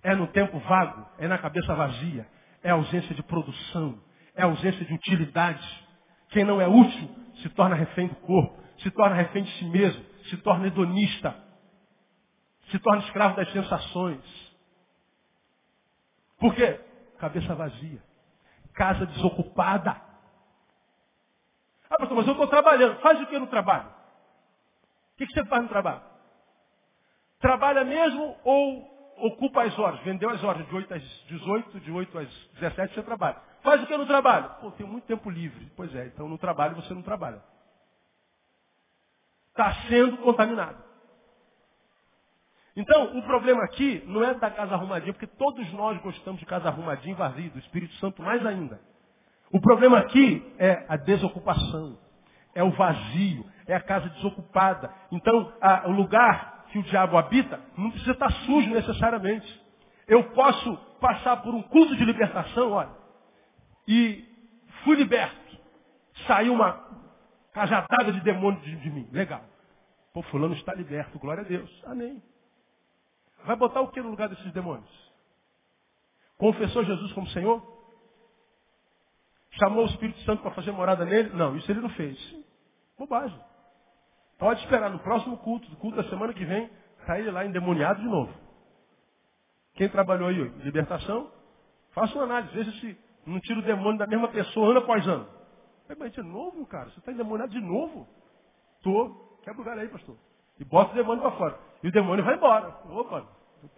[0.03, 2.27] É no tempo vago, é na cabeça vazia,
[2.63, 4.01] é ausência de produção,
[4.35, 5.87] é ausência de utilidade.
[6.31, 7.11] Quem não é útil
[7.43, 11.37] se torna refém do corpo, se torna refém de si mesmo, se torna hedonista,
[12.71, 14.57] se torna escravo das sensações.
[16.39, 16.81] Por quê?
[17.19, 18.03] Cabeça vazia,
[18.73, 20.01] casa desocupada.
[21.91, 23.01] Ah, pastor, mas eu estou trabalhando.
[23.01, 23.98] Faz o que no trabalho?
[25.19, 26.01] O que, que você faz no trabalho?
[27.41, 29.99] Trabalha mesmo ou ocupa as horas?
[30.05, 32.29] Vendeu as horas de 8 às 18, de 8 às
[32.61, 33.37] 17 você trabalha.
[33.61, 34.49] Faz o que no trabalho?
[34.61, 35.73] Pô, tenho muito tempo livre.
[35.77, 37.43] Pois é, então no trabalho você não trabalha.
[39.51, 40.85] Está sendo contaminado.
[42.77, 46.69] Então, o problema aqui não é da casa arrumadinha, porque todos nós gostamos de casa
[46.69, 48.81] arrumadinha e vazia, do Espírito Santo mais ainda.
[49.51, 51.99] O problema aqui é a desocupação,
[52.55, 54.93] é o vazio, é a casa desocupada.
[55.13, 59.63] Então, a, o lugar que o diabo habita não precisa estar sujo necessariamente.
[60.09, 62.91] Eu posso passar por um culto de libertação, olha,
[63.87, 64.25] e
[64.83, 65.37] fui liberto.
[66.27, 66.89] Saiu uma
[67.53, 69.09] cajadada de demônio de, de mim.
[69.13, 69.43] Legal.
[70.13, 71.71] Pô, fulano está liberto, glória a Deus.
[71.87, 72.23] Amém.
[73.45, 74.89] Vai botar o que no lugar desses demônios?
[76.39, 77.63] Confessou Jesus como Senhor?
[79.53, 81.31] Chamou o Espírito Santo para fazer morada nele?
[81.31, 82.19] Não, isso ele não fez.
[82.99, 83.48] Bobagem.
[84.39, 86.71] Pode esperar no próximo culto, culto da semana que vem,
[87.01, 88.33] está ele lá endemoniado de novo.
[89.75, 90.43] Quem trabalhou aí?
[90.63, 91.31] Libertação?
[91.93, 95.29] Faça uma análise, veja se não tira o demônio da mesma pessoa ano após ano.
[95.99, 98.07] Mas de novo, cara, você está endemoniado de novo?
[98.83, 99.39] Tô.
[99.43, 100.17] Quebra o galho aí, pastor.
[100.59, 101.59] E bota o demônio para fora.
[101.83, 102.69] E o demônio vai embora.
[102.91, 103.27] Opa,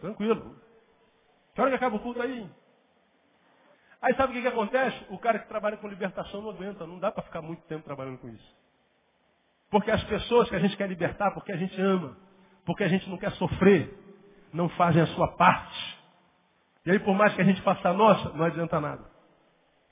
[0.00, 0.56] tranquilo.
[1.54, 2.48] Que hora que acaba o culto aí?
[4.02, 5.06] Aí sabe o que, que acontece?
[5.10, 6.86] O cara que trabalha com libertação não aguenta.
[6.86, 8.56] Não dá para ficar muito tempo trabalhando com isso.
[9.70, 12.16] Porque as pessoas que a gente quer libertar, porque a gente ama,
[12.64, 13.96] porque a gente não quer sofrer,
[14.52, 15.98] não fazem a sua parte.
[16.84, 19.04] E aí, por mais que a gente faça a nossa, não adianta nada.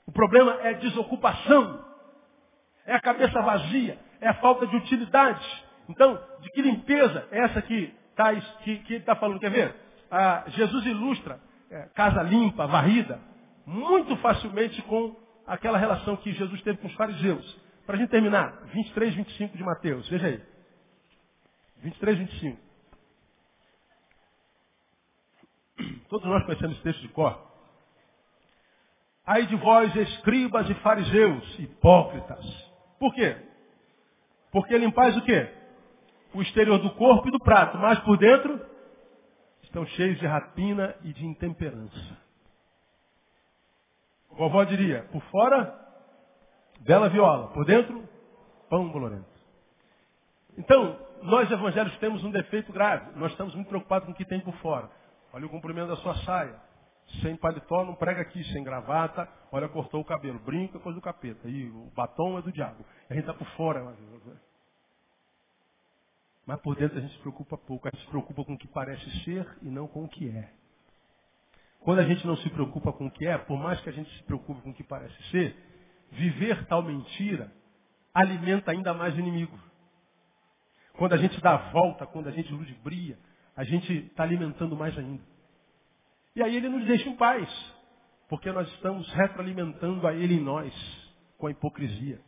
[0.05, 1.85] O problema é desocupação.
[2.85, 3.99] É a cabeça vazia.
[4.19, 5.45] É a falta de utilidade.
[5.87, 9.39] Então, de que limpeza é essa que está que, que tá falando?
[9.39, 9.75] Quer ver?
[10.11, 11.39] Ah, Jesus ilustra
[11.71, 13.19] é, casa limpa, varrida,
[13.65, 15.15] muito facilmente com
[15.45, 17.68] aquela relação que Jesus teve com os fariseus.
[17.89, 20.39] Para a gente terminar, 23, 25 de Mateus, veja aí.
[21.77, 22.61] 23, 25.
[26.07, 27.51] Todos nós conhecemos esse texto de cor.
[29.25, 32.45] Ai de vós, escribas e fariseus, hipócritas.
[32.99, 33.35] Por quê?
[34.51, 35.51] Porque limpais o quê?
[36.31, 38.63] o exterior do corpo e do prato, mas por dentro
[39.63, 42.19] estão cheios de rapina e de intemperança.
[44.29, 45.88] Vovó diria, por fora,
[46.79, 48.07] bela viola, por dentro,
[48.69, 49.39] pão bolorento.
[50.57, 53.17] Então, nós evangélicos temos um defeito grave.
[53.17, 54.89] Nós estamos muito preocupados com o que tem por fora.
[55.33, 56.55] Olha o comprimento da sua saia.
[57.21, 58.43] Sem paletó, não prega aqui.
[58.51, 60.39] Sem gravata, olha, cortou o cabelo.
[60.39, 61.47] Brinca, é coisa do capeta.
[61.47, 62.85] E o batom é do diabo.
[63.09, 63.95] A gente está por fora.
[66.45, 67.87] Mas por dentro a gente se preocupa pouco.
[67.87, 70.51] A gente se preocupa com o que parece ser e não com o que é.
[71.79, 74.09] Quando a gente não se preocupa com o que é, por mais que a gente
[74.17, 75.55] se preocupe com o que parece ser,
[76.11, 77.51] viver tal mentira
[78.13, 79.57] alimenta ainda mais o inimigo.
[80.93, 83.17] Quando a gente dá a volta, quando a gente ludibria,
[83.55, 85.23] a gente está alimentando mais ainda.
[86.35, 87.49] E aí ele nos deixa em paz,
[88.27, 90.73] porque nós estamos retroalimentando a ele em nós
[91.37, 92.19] com a hipocrisia.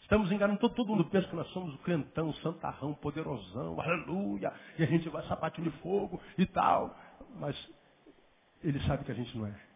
[0.00, 4.52] Estamos enganando todo, todo mundo pensa que nós somos o crentão, o santarrão, poderosão, aleluia,
[4.78, 6.96] e a gente vai sapatinho de fogo e tal.
[7.36, 7.56] Mas
[8.62, 9.67] ele sabe que a gente não é.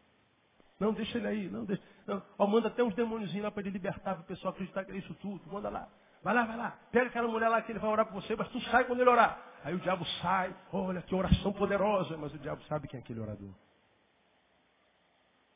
[0.82, 1.82] Não, deixa ele aí, não, deixa.
[2.06, 2.22] Não.
[2.38, 4.96] Ó, manda até uns demôniozinhos lá para ele libertar, para o pessoal acreditar que é
[4.96, 5.40] isso tudo.
[5.50, 5.88] Manda lá.
[6.22, 6.78] Vai lá, vai lá.
[6.90, 9.10] Pega aquela mulher lá que ele vai orar por você, mas tu sai quando ele
[9.10, 9.40] orar.
[9.64, 13.20] Aí o diabo sai, olha que oração poderosa, mas o diabo sabe quem é aquele
[13.20, 13.50] orador.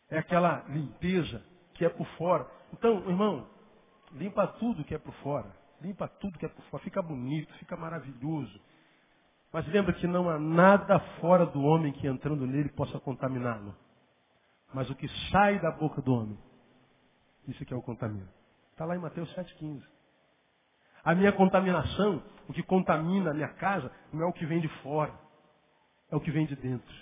[0.08, 1.42] É aquela limpeza
[1.74, 2.46] que é por fora.
[2.72, 3.48] Então, irmão,
[4.12, 5.50] Limpa tudo que é por fora.
[5.80, 6.82] Limpa tudo que é por fora.
[6.82, 8.60] Fica bonito, fica maravilhoso.
[9.52, 13.74] Mas lembra que não há nada fora do homem que entrando nele possa contaminá-lo.
[14.72, 16.38] Mas o que sai da boca do homem,
[17.48, 18.28] isso que é o contamina.
[18.72, 19.82] Está lá em Mateus 7,15.
[21.04, 24.68] A minha contaminação, o que contamina a minha casa, não é o que vem de
[24.82, 25.14] fora,
[26.10, 26.94] é o que vem de dentro.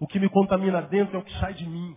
[0.00, 1.96] O que me contamina dentro é o que sai de mim.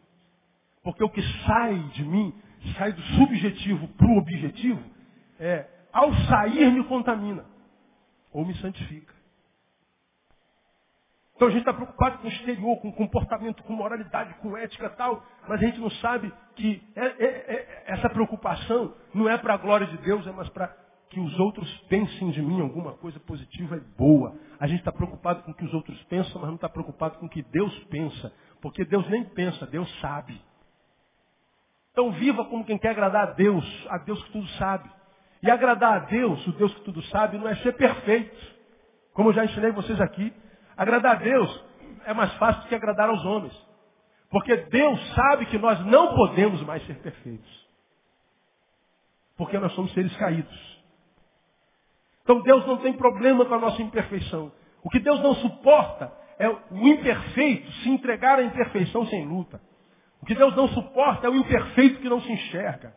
[0.83, 2.33] Porque o que sai de mim
[2.77, 4.83] sai do subjetivo para o objetivo,
[5.39, 7.45] é, ao sair me contamina
[8.31, 9.13] ou me santifica.
[11.41, 14.89] Então a gente está preocupado com o exterior, com comportamento, com moralidade, com ética e
[14.89, 19.55] tal, mas a gente não sabe que é, é, é, essa preocupação não é para
[19.55, 20.67] a glória de Deus, é mais para
[21.09, 24.35] que os outros pensem de mim alguma coisa positiva e boa.
[24.59, 27.25] A gente está preocupado com o que os outros pensam, mas não está preocupado com
[27.25, 28.31] o que Deus pensa.
[28.61, 30.39] Porque Deus nem pensa, Deus sabe.
[31.91, 34.87] Então viva como quem quer agradar a Deus, a Deus que tudo sabe.
[35.41, 38.37] E agradar a Deus, o Deus que tudo sabe, não é ser perfeito.
[39.15, 40.31] Como eu já ensinei vocês aqui.
[40.81, 41.63] Agradar a Deus
[42.05, 43.53] é mais fácil do que agradar aos homens.
[44.31, 47.61] Porque Deus sabe que nós não podemos mais ser perfeitos.
[49.37, 50.83] porque nós somos seres caídos.
[52.23, 54.51] Então Deus não tem problema com a nossa imperfeição.
[54.83, 59.61] O que Deus não suporta é o imperfeito se entregar à imperfeição sem luta.
[60.21, 62.95] O que Deus não suporta é o imperfeito que não se enxerga.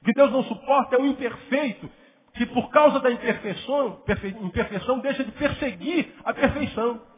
[0.00, 1.90] O que Deus não suporta é o imperfeito
[2.34, 4.02] que por causa da imperfeição,
[4.42, 7.11] imperfeição deixa de perseguir a perfeição.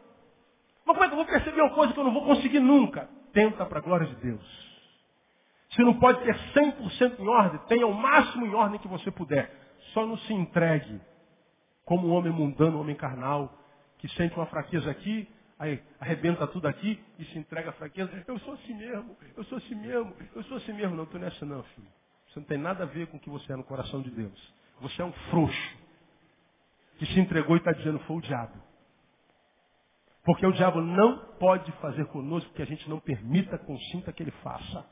[0.85, 3.09] Mas como é que eu vou perceber uma coisa que eu não vou conseguir nunca?
[3.33, 4.65] Tenta para a glória de Deus.
[5.71, 9.51] Se não pode ter 100% em ordem, tenha o máximo em ordem que você puder.
[9.93, 11.01] Só não se entregue
[11.83, 13.51] como um homem mundano, um homem carnal,
[13.97, 15.27] que sente uma fraqueza aqui,
[15.59, 18.23] aí arrebenta tudo aqui e se entrega à fraqueza.
[18.27, 20.95] Eu sou assim mesmo, eu sou assim mesmo, eu sou assim mesmo.
[20.95, 21.87] Não, tu não é assim não, filho.
[22.27, 24.53] Você não tem nada a ver com o que você é no coração de Deus.
[24.81, 25.77] Você é um frouxo
[26.97, 28.64] que se entregou e está dizendo foi o diabo.
[30.25, 34.31] Porque o diabo não pode fazer conosco que a gente não permita, consinta que ele
[34.43, 34.83] faça.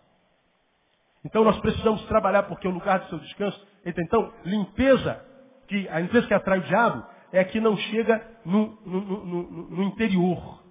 [1.25, 5.25] Então nós precisamos trabalhar porque o lugar do seu descanso, então, limpeza,
[5.67, 9.83] que a limpeza que atrai o diabo é que não chega no, no, no, no
[9.83, 10.61] interior.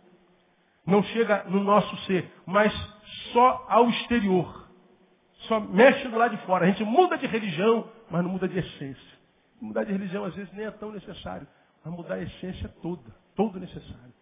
[0.87, 2.73] Não chega no nosso ser, mas
[3.33, 4.69] só ao exterior.
[5.49, 6.67] Só mexe do lado de fora.
[6.67, 9.19] A gente muda de religião, mas não muda de essência.
[9.61, 11.47] Mudar de religião às vezes nem é tão necessário,
[11.85, 14.13] mas mudar a essência toda, todo necessário.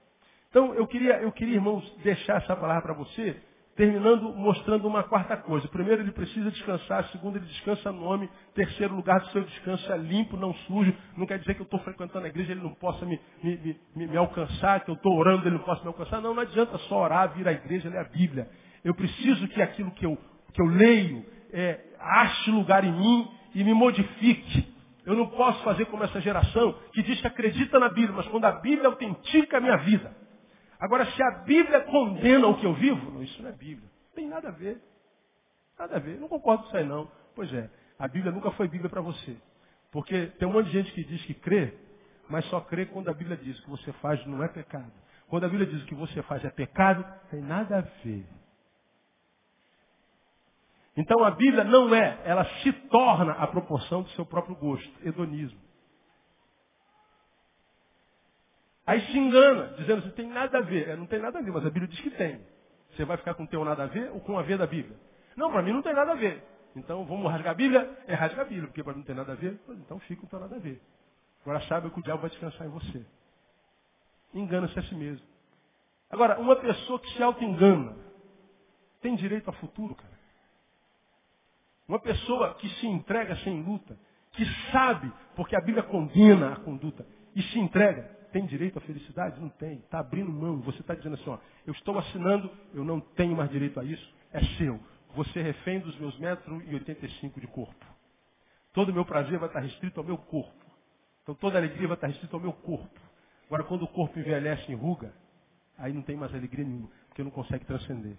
[0.51, 3.41] Então eu queria, eu queria, irmãos, deixar essa palavra para você,
[3.77, 5.69] terminando mostrando uma quarta coisa.
[5.69, 7.05] Primeiro, ele precisa descansar.
[7.11, 8.29] Segundo, ele descansa no homem.
[8.53, 10.93] Terceiro lugar, do seu descanso é limpo, não sujo.
[11.17, 14.09] Não quer dizer que eu estou frequentando a igreja, ele não possa me, me, me,
[14.09, 16.21] me alcançar, que eu estou orando, ele não possa me alcançar.
[16.21, 18.51] Não, não adianta só orar, vir à igreja, ler a Bíblia.
[18.85, 20.19] Eu preciso que aquilo que eu,
[20.53, 24.69] que eu leio é, ache lugar em mim e me modifique.
[25.07, 28.47] Eu não posso fazer como essa geração que diz que acredita na Bíblia, mas quando
[28.47, 30.13] a Bíblia autentica a minha vida.
[30.81, 33.89] Agora, se a Bíblia condena o que eu vivo, não, isso não é Bíblia.
[34.09, 34.81] Não tem nada a ver.
[35.79, 36.19] Nada a ver.
[36.19, 37.11] Não concordo com isso aí, não.
[37.35, 39.37] Pois é, a Bíblia nunca foi Bíblia para você.
[39.93, 41.75] Porque tem um monte de gente que diz que crê,
[42.29, 44.93] mas só crê quando a Bíblia diz que o que você faz não é pecado.
[45.29, 48.27] Quando a Bíblia diz que o que você faz é pecado, tem nada a ver.
[50.97, 55.61] Então a Bíblia não é, ela se torna a proporção do seu próprio gosto, hedonismo.
[58.91, 60.89] Aí se engana, dizendo assim, tem nada a ver.
[60.89, 62.45] É, não tem nada a ver, mas a Bíblia diz que tem.
[62.91, 64.99] Você vai ficar com o teu nada a ver ou com a ver da Bíblia?
[65.37, 66.43] Não, para mim não tem nada a ver.
[66.75, 67.89] Então vamos rasgar a Bíblia?
[68.09, 70.27] É rasgar a Bíblia, porque para mim não tem nada a ver, então fica com
[70.27, 70.83] o teu nada a ver.
[71.43, 73.07] Agora sabe que o diabo vai descansar em você.
[74.35, 75.25] Engana-se a si mesmo.
[76.11, 77.95] Agora, uma pessoa que se auto-engana
[79.01, 80.19] tem direito a futuro, cara.
[81.87, 83.97] Uma pessoa que se entrega sem luta,
[84.33, 89.41] que sabe, porque a Bíblia condena a conduta, e se entrega, tem direito à felicidade?
[89.41, 89.79] Não tem.
[89.79, 90.61] Está abrindo mão.
[90.61, 94.15] Você está dizendo assim, ó, eu estou assinando, eu não tenho mais direito a isso,
[94.33, 94.81] é seu.
[95.15, 97.87] Você é refém dos meus metros e 85 de corpo.
[98.73, 100.65] Todo o meu prazer vai estar restrito ao meu corpo.
[101.23, 103.01] Então toda alegria vai estar restrita ao meu corpo.
[103.47, 105.13] Agora, quando o corpo envelhece enruga,
[105.77, 108.17] aí não tem mais alegria nenhuma, porque não consegue transcender.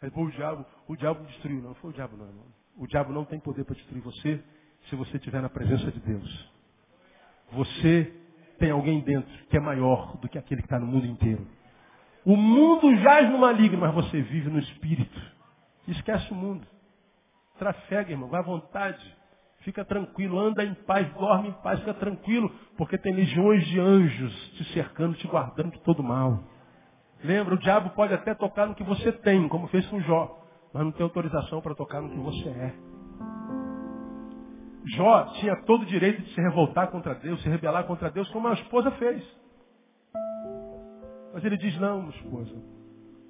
[0.00, 1.60] Aí, o diabo, o diabo destruiu.
[1.60, 2.44] Não, foi o diabo não, irmão.
[2.76, 4.42] O diabo não tem poder para destruir você
[4.88, 6.50] se você estiver na presença de Deus.
[7.52, 8.12] Você
[8.58, 11.46] tem alguém dentro que é maior do que aquele que está no mundo inteiro.
[12.24, 15.20] O mundo jaz no maligno, mas você vive no espírito.
[15.88, 16.66] Esquece o mundo.
[17.58, 19.16] Trafega, irmão, vai à vontade.
[19.60, 24.50] Fica tranquilo, anda em paz, dorme em paz, fica tranquilo, porque tem legiões de anjos
[24.56, 26.42] te cercando, te guardando de todo mal.
[27.22, 30.82] Lembra, o diabo pode até tocar no que você tem, como fez com Jó, mas
[30.82, 32.91] não tem autorização para tocar no que você é.
[34.84, 38.48] Jó tinha todo o direito de se revoltar contra Deus, se rebelar contra Deus, como
[38.48, 39.22] a esposa fez.
[41.32, 42.54] Mas ele diz, não, esposa,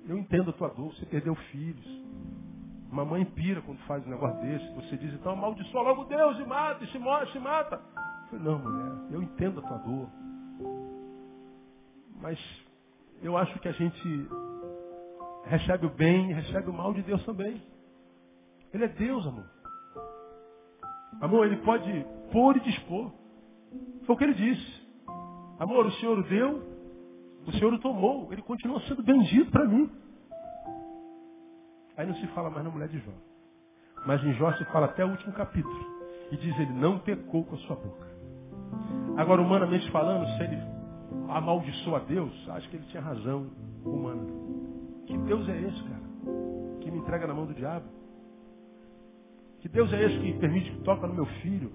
[0.09, 2.03] eu entendo a tua dor, você perdeu filhos.
[2.91, 4.75] Mamãe pira quando faz um negócio desse.
[4.75, 7.77] Você diz, então amaldiçoa logo Deus e mata, e se morre, se mata.
[7.77, 10.09] Eu falei, não, mulher, eu entendo a tua dor.
[12.21, 12.39] Mas
[13.23, 14.29] eu acho que a gente
[15.45, 17.63] recebe o bem e recebe o mal de Deus também.
[18.73, 19.52] Ele é Deus, amor.
[21.21, 23.13] Amor, ele pode pôr e dispor.
[24.05, 24.83] Foi o que ele disse.
[25.59, 26.63] Amor, o Senhor deu,
[27.47, 29.91] o Senhor o tomou, ele continua sendo bendito para mim.
[31.97, 33.13] Aí não se fala mais na mulher de Jó.
[34.07, 35.93] Mas em Jó se fala até o último capítulo.
[36.31, 38.07] E diz ele, não pecou com a sua boca.
[39.17, 40.59] Agora, humanamente falando, se ele
[41.29, 43.51] amaldiçoa a Deus, acho que ele tinha razão
[43.85, 44.23] humana.
[45.07, 46.03] Que Deus é esse, cara?
[46.81, 47.85] Que me entrega na mão do diabo?
[49.63, 51.73] Que Deus é esse que permite que toca no meu filho?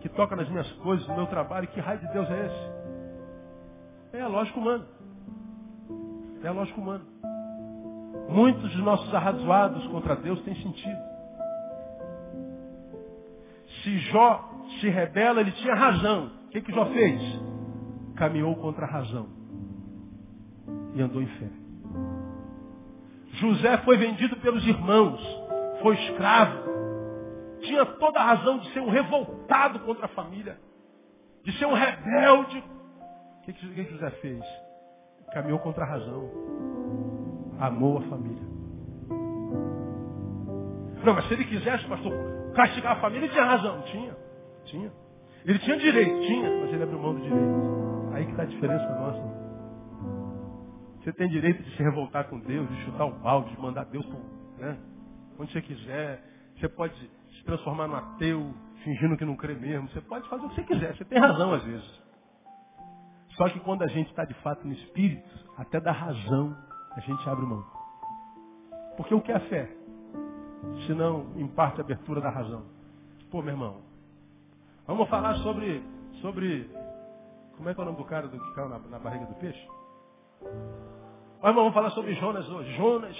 [0.00, 1.66] Que toca nas minhas coisas, no meu trabalho?
[1.68, 4.16] Que raio de Deus é esse?
[4.18, 4.86] É a lógica humana.
[6.42, 7.04] É a lógica humana.
[8.28, 11.00] Muitos de nossos arrazoados contra Deus têm sentido.
[13.82, 16.30] Se Jó se rebela, ele tinha razão.
[16.46, 17.40] O que, que Jó fez?
[18.14, 19.26] Caminhou contra a razão.
[20.94, 21.48] E andou em fé.
[23.34, 25.20] José foi vendido pelos irmãos.
[25.80, 26.71] Foi escravo.
[27.62, 30.58] Tinha toda a razão de ser um revoltado contra a família.
[31.44, 32.58] De ser um rebelde.
[33.38, 34.44] O que, que, José fez?
[35.32, 36.30] Caminhou contra a razão.
[37.60, 38.42] Amou a família.
[41.04, 42.12] Não, mas se ele quisesse, pastor,
[42.54, 43.82] castigar a família, ele tinha razão.
[43.82, 44.16] Tinha.
[44.64, 44.92] Tinha.
[45.44, 48.12] Ele tinha direito, tinha, mas ele abriu mão do direito.
[48.12, 49.42] Aí que está a diferença nossa.
[51.02, 54.06] Você tem direito de se revoltar com Deus, de chutar o balde, de mandar Deus
[54.58, 54.78] né?
[55.38, 56.22] onde você quiser.
[56.56, 56.94] Você pode
[57.32, 59.88] se transformar no ateu, fingindo que não crê mesmo.
[59.88, 60.96] Você pode fazer o que você quiser.
[60.96, 62.02] Você tem razão às vezes.
[63.36, 66.56] Só que quando a gente está de fato no espírito, até da razão,
[66.94, 67.64] a gente abre mão.
[68.96, 69.70] Porque o que é a fé?
[70.86, 72.64] Se não, em parte, a abertura da razão.
[73.30, 73.80] Pô, meu irmão,
[74.86, 75.82] vamos falar sobre,
[76.20, 76.70] sobre,
[77.56, 79.34] como é que é o nome do cara do que caiu na, na barriga do
[79.34, 79.68] peixe?
[81.42, 82.72] Mas vamos falar sobre Jonas hoje.
[82.76, 83.16] Jonas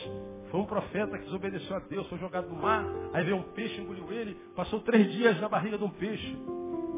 [0.53, 2.85] foi um profeta que desobedeceu a Deus, foi jogado no mar,
[3.15, 6.37] aí veio um peixe, engoliu ele, passou três dias na barriga de um peixe.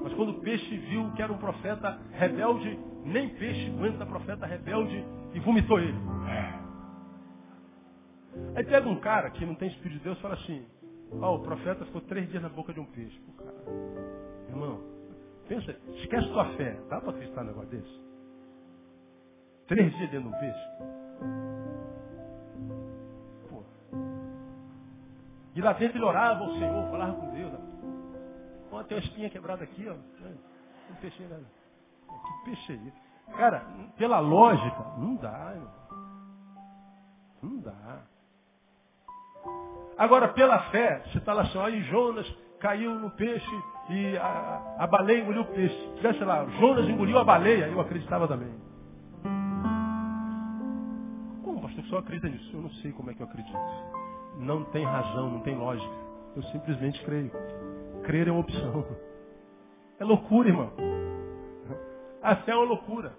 [0.03, 5.05] Mas quando o peixe viu que era um profeta rebelde, nem peixe aguenta profeta rebelde
[5.33, 5.97] e vomitou ele.
[8.57, 10.67] Aí pega um cara que não tem Espírito de Deus e fala assim,
[11.13, 13.17] ó, oh, o profeta ficou três dias na boca de um peixe.
[13.21, 13.55] Pô, cara,
[14.49, 14.81] irmão,
[15.49, 16.77] pensa, esquece tua fé.
[16.91, 18.01] Dá para acreditar num negócio desse?
[19.69, 21.54] Três dias dentro de um peixe?
[25.55, 27.53] E lá dentro ele orava ao Senhor, falava com Deus.
[28.73, 29.93] Ó, tem uma espinha quebrada aqui, ó.
[29.93, 30.37] Um né?
[30.91, 33.37] Que peixe é esse?
[33.37, 33.65] Cara,
[33.97, 35.55] pela lógica, não dá.
[37.43, 38.03] Não dá.
[39.97, 42.27] Agora, pela fé, você está lá assim, ó, e Jonas
[42.59, 45.93] caiu no peixe e a, a baleia engoliu o peixe.
[45.97, 48.53] Tivesse lá, Jonas engoliu a baleia, eu acreditava também.
[51.45, 52.51] Como, pastor, só acredita nisso?
[52.57, 53.57] Eu não sei como é que eu acredito.
[54.39, 55.95] Não tem razão, não tem lógica.
[56.37, 57.31] Eu simplesmente creio.
[58.03, 58.87] Crer é uma opção.
[59.97, 60.73] É loucura, irmão.
[62.21, 63.17] A fé é uma loucura.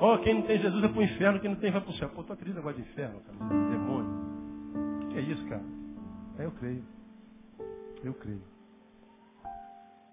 [0.00, 1.94] Oh, quem não tem Jesus é para o inferno, quem não tem vai para o
[1.94, 2.08] céu.
[2.10, 3.48] Pô, tu acredita agora de inferno, cara?
[3.68, 5.04] Demônio.
[5.04, 5.62] O que é isso, cara?
[6.38, 6.84] É, eu creio.
[8.04, 8.42] Eu creio.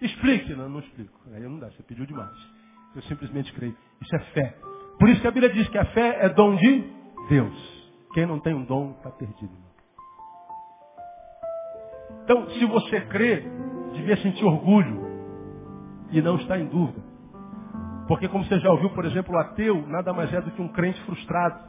[0.01, 0.53] Explique.
[0.55, 1.19] Não, não explico.
[1.34, 2.38] Aí não dá, você pediu demais.
[2.95, 3.76] Eu simplesmente creio.
[4.01, 4.57] Isso é fé.
[4.99, 6.84] Por isso que a Bíblia diz que a fé é dom de
[7.30, 7.82] Deus.
[8.14, 9.51] Quem não tem um dom está perdido.
[12.24, 13.43] Então, se você crê,
[13.93, 15.03] devia sentir orgulho
[16.11, 17.01] e não está em dúvida.
[18.07, 20.68] Porque como você já ouviu, por exemplo, o ateu nada mais é do que um
[20.68, 21.59] crente frustrado.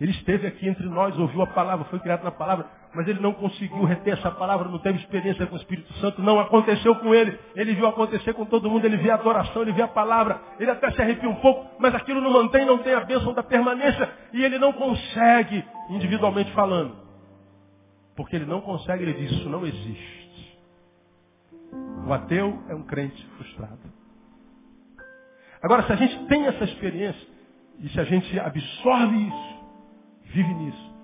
[0.00, 2.66] Ele esteve aqui entre nós, ouviu a palavra, foi criado na palavra,
[2.96, 6.40] mas ele não conseguiu reter essa palavra, não teve experiência com o Espírito Santo, não
[6.40, 7.38] aconteceu com ele.
[7.54, 10.70] Ele viu acontecer com todo mundo, ele viu a adoração, ele viu a palavra, ele
[10.70, 14.10] até se arrepia um pouco, mas aquilo não mantém, não tem a bênção da permanência,
[14.32, 16.96] e ele não consegue, individualmente falando.
[18.16, 20.58] Porque ele não consegue, ele diz, isso não existe.
[22.06, 23.78] O ateu é um crente frustrado.
[25.62, 27.36] Agora, se a gente tem essa experiência,
[27.78, 29.56] e se a gente absorve isso,
[30.36, 30.94] Vive nisso.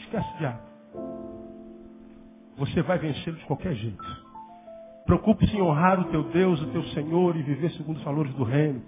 [0.00, 0.69] Esquece o diabo.
[2.60, 4.04] Você vai vencê-lo de qualquer jeito.
[5.06, 8.44] Preocupe-se em honrar o teu Deus, o teu Senhor e viver segundo os valores do
[8.44, 8.82] reino.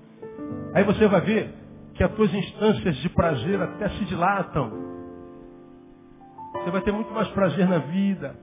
[0.74, 1.54] Aí você vai ver
[1.94, 4.70] que as tuas instâncias de prazer até se dilatam.
[6.52, 8.36] Você vai ter muito mais prazer na vida.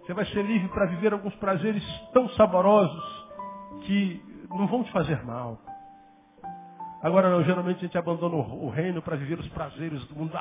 [0.00, 1.84] Você vai ser livre para viver alguns prazeres
[2.14, 3.28] tão saborosos
[3.82, 5.60] que não vão te fazer mal.
[7.02, 10.32] Agora não, geralmente a gente abandona o reino para viver os prazeres do mundo.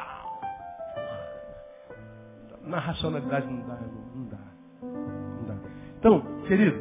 [2.68, 3.80] Na racionalidade não dá,
[4.16, 4.38] não dá.
[4.82, 5.56] Não dá.
[6.00, 6.78] Então, querido,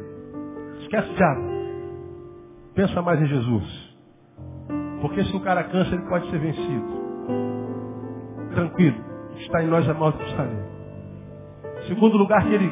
[0.81, 1.41] esquece o diabo.
[2.73, 3.95] Pensa mais em Jesus.
[5.01, 7.05] Porque se o cara cansa, ele pode ser vencido.
[8.53, 9.03] Tranquilo.
[9.37, 10.65] Está em nós a morte que está nele.
[11.87, 12.71] Segundo lugar que ele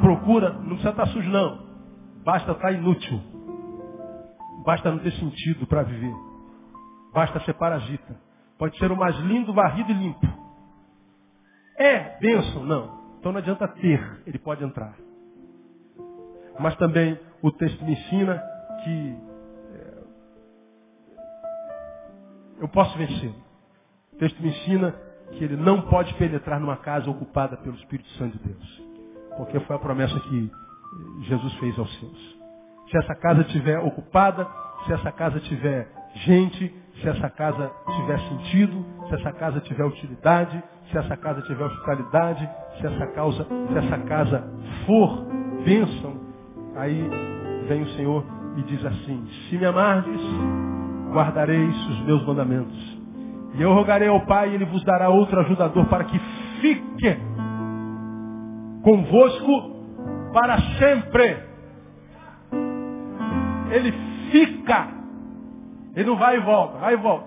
[0.00, 1.66] procura, não precisa estar sujo não.
[2.24, 3.20] Basta estar inútil.
[4.64, 6.14] Basta não ter sentido para viver.
[7.12, 8.16] Basta ser parasita.
[8.58, 10.26] Pode ser o mais lindo, varrido e limpo.
[11.78, 12.64] É bênção?
[12.64, 13.16] Não.
[13.18, 14.94] Então não adianta ter, ele pode entrar.
[16.58, 18.42] Mas também o texto me ensina
[18.82, 19.16] que
[19.74, 20.04] é,
[22.60, 23.34] eu posso vencer.
[24.12, 24.94] O texto me ensina
[25.32, 28.82] que ele não pode penetrar numa casa ocupada pelo Espírito Santo de Deus.
[29.36, 30.50] Porque foi a promessa que
[31.22, 32.36] Jesus fez aos seus.
[32.90, 34.48] Se essa casa estiver ocupada,
[34.86, 35.88] se essa casa tiver
[36.24, 41.64] gente, se essa casa tiver sentido, se essa casa tiver utilidade, se essa casa tiver
[41.64, 44.44] hospitalidade, se essa, causa, se essa casa
[44.86, 45.26] for
[45.64, 46.14] bênção.
[46.76, 47.08] Aí
[47.68, 48.24] vem o Senhor
[48.56, 50.20] e diz assim, se me amardes,
[51.12, 52.96] guardareis os meus mandamentos.
[53.54, 56.18] E eu rogarei ao Pai, e Ele vos dará outro ajudador para que
[56.60, 57.18] fique
[58.82, 59.76] convosco
[60.32, 61.38] para sempre.
[63.70, 63.92] Ele
[64.30, 64.95] fica.
[65.96, 67.26] Ele não vai e volta, vai e volta.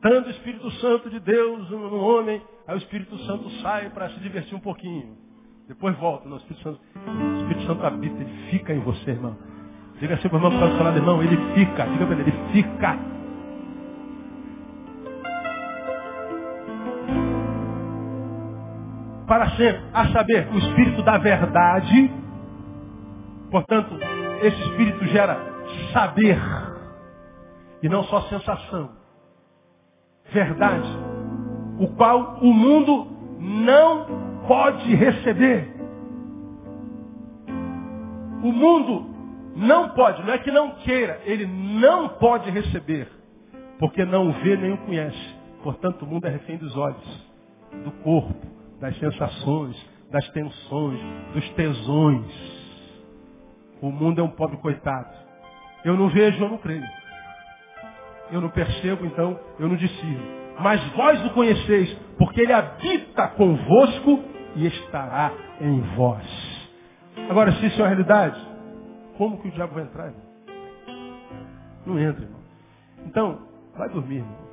[0.00, 4.20] Tanto o Espírito Santo de Deus no homem, aí o Espírito Santo sai para se
[4.20, 5.16] divertir um pouquinho.
[5.66, 6.28] Depois volta.
[6.28, 9.36] Não, o, Espírito Santo, o Espírito Santo habita, ele fica em você, irmão.
[9.98, 11.86] Diga assim para o irmão que está do seu lado, irmão, ele fica.
[11.86, 12.98] Diga para ele, ele fica.
[19.26, 22.10] Para sempre, a saber, o Espírito da verdade.
[23.50, 23.98] Portanto,
[24.42, 25.36] esse Espírito gera
[25.92, 26.73] saber.
[27.84, 28.92] E não só sensação.
[30.32, 30.88] Verdade.
[31.78, 33.06] O qual o mundo
[33.38, 34.06] não
[34.48, 35.70] pode receber.
[38.42, 39.04] O mundo
[39.54, 43.06] não pode, não é que não queira, ele não pode receber,
[43.78, 45.34] porque não o vê nem o conhece.
[45.62, 47.26] Portanto, o mundo é refém dos olhos,
[47.84, 48.46] do corpo,
[48.80, 49.76] das sensações,
[50.10, 51.00] das tensões,
[51.34, 52.32] dos tesões.
[53.82, 55.14] O mundo é um pobre coitado.
[55.84, 57.03] Eu não vejo, eu não creio.
[58.30, 60.44] Eu não percebo, então eu não discerno.
[60.60, 64.22] Mas vós o conheceis, porque ele habita convosco
[64.56, 66.24] e estará em vós.
[67.28, 68.40] Agora, se isso é uma realidade,
[69.18, 70.22] como que o diabo vai entrar, irmão?
[71.86, 72.40] Não entra, irmão.
[73.06, 73.38] Então,
[73.76, 74.44] vai dormir, irmão.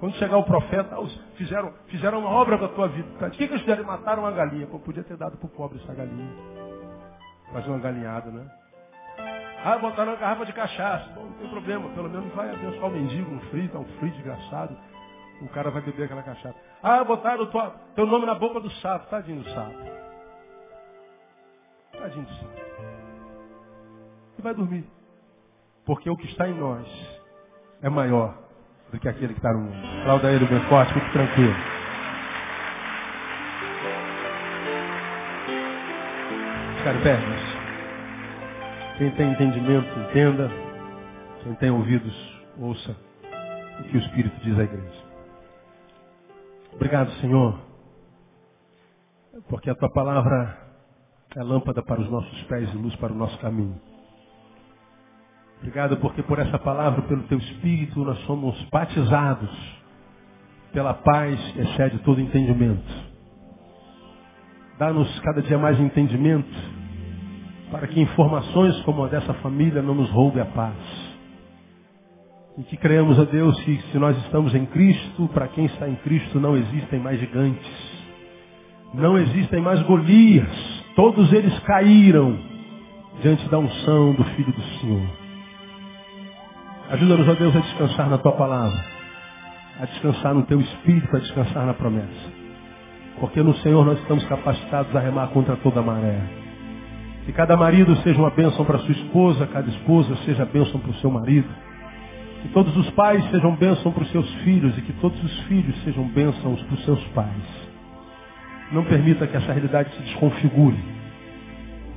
[0.00, 0.96] Quando chegar o profeta,
[1.36, 3.06] fizeram, fizeram uma obra da tua vida.
[3.26, 3.84] O que, que eles fizeram?
[3.84, 4.66] Mataram uma galinha.
[4.66, 6.32] Pô, podia ter dado para o pobre essa galinha.
[7.52, 8.46] Fazer uma galinhada, né?
[9.64, 11.10] Ah, botaram uma garrafa de cachaça.
[11.14, 11.88] Bom, não tem problema.
[11.90, 14.76] Pelo menos vai abençoar o mendigo, um frio, tá um frio desgraçado.
[15.42, 16.54] O cara vai beber aquela cachaça.
[16.82, 19.08] Ah, botaram tua, teu nome na boca do sapo.
[19.10, 19.78] Tadinho do sapo.
[21.92, 22.60] Tadinho do sapo.
[24.38, 24.84] E vai dormir.
[25.84, 26.86] Porque o que está em nós
[27.82, 28.34] é maior
[28.90, 30.04] do que aquele que está no mundo.
[30.04, 31.54] Clauda ele bem forte, fique tranquilo.
[36.78, 37.49] Ficar pernas.
[39.00, 40.50] Quem tem entendimento, entenda.
[41.42, 42.14] Quem tem ouvidos,
[42.58, 42.94] ouça
[43.80, 45.04] o que o Espírito diz à igreja.
[46.74, 47.58] Obrigado, Senhor,
[49.48, 50.54] porque a tua palavra
[51.34, 53.80] é lâmpada para os nossos pés e luz para o nosso caminho.
[55.60, 59.50] Obrigado porque por essa palavra, pelo teu Espírito, nós somos batizados
[60.74, 62.84] pela paz que excede todo entendimento.
[64.78, 66.79] Dá-nos cada dia mais entendimento
[67.70, 71.10] para que informações como a dessa família não nos roube a paz.
[72.58, 75.94] E que creamos a Deus que se nós estamos em Cristo, para quem está em
[75.96, 78.00] Cristo não existem mais gigantes.
[78.92, 80.84] Não existem mais Golias.
[80.96, 82.36] Todos eles caíram
[83.22, 85.06] diante da unção do Filho do Senhor.
[86.90, 88.84] Ajuda-nos, a Deus, a descansar na Tua palavra.
[89.80, 92.32] A descansar no Teu Espírito, a descansar na promessa.
[93.20, 96.39] Porque no Senhor nós estamos capacitados a remar contra toda a maré.
[97.30, 100.94] Que cada marido seja uma bênção para sua esposa, cada esposa seja bênção para o
[100.94, 101.46] seu marido.
[102.42, 105.80] Que todos os pais sejam bênçãos para os seus filhos e que todos os filhos
[105.84, 107.70] sejam bênçãos para os seus pais.
[108.72, 110.76] Não permita que essa realidade se desconfigure.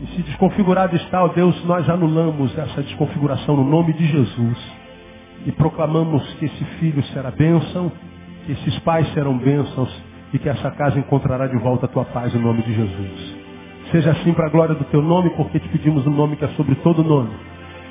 [0.02, 4.58] E se desconfigurado está, ó Deus, nós anulamos essa desconfiguração no nome de Jesus.
[5.48, 7.92] E proclamamos que esse filho será bênção,
[8.46, 9.92] que esses pais serão bênçãos
[10.32, 13.43] e que essa casa encontrará de volta a tua paz no nome de Jesus.
[13.94, 16.50] Seja assim para a glória do teu nome, porque te pedimos um nome que é
[16.50, 17.30] sobre todo nome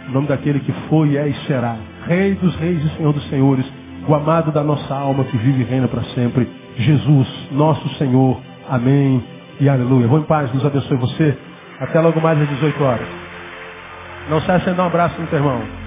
[0.09, 1.77] o nome daquele que foi, é e será.
[2.07, 3.65] Rei dos reis e Senhor dos senhores.
[4.09, 6.49] O amado da nossa alma que vive e reina para sempre.
[6.77, 8.39] Jesus, nosso Senhor.
[8.69, 9.23] Amém
[9.61, 10.09] e aleluia.
[10.09, 11.39] Vou em paz, Deus abençoe você.
[11.79, 13.07] Até logo mais às 18 horas.
[14.29, 15.82] Não saia sem dar um abraço no teu irmão.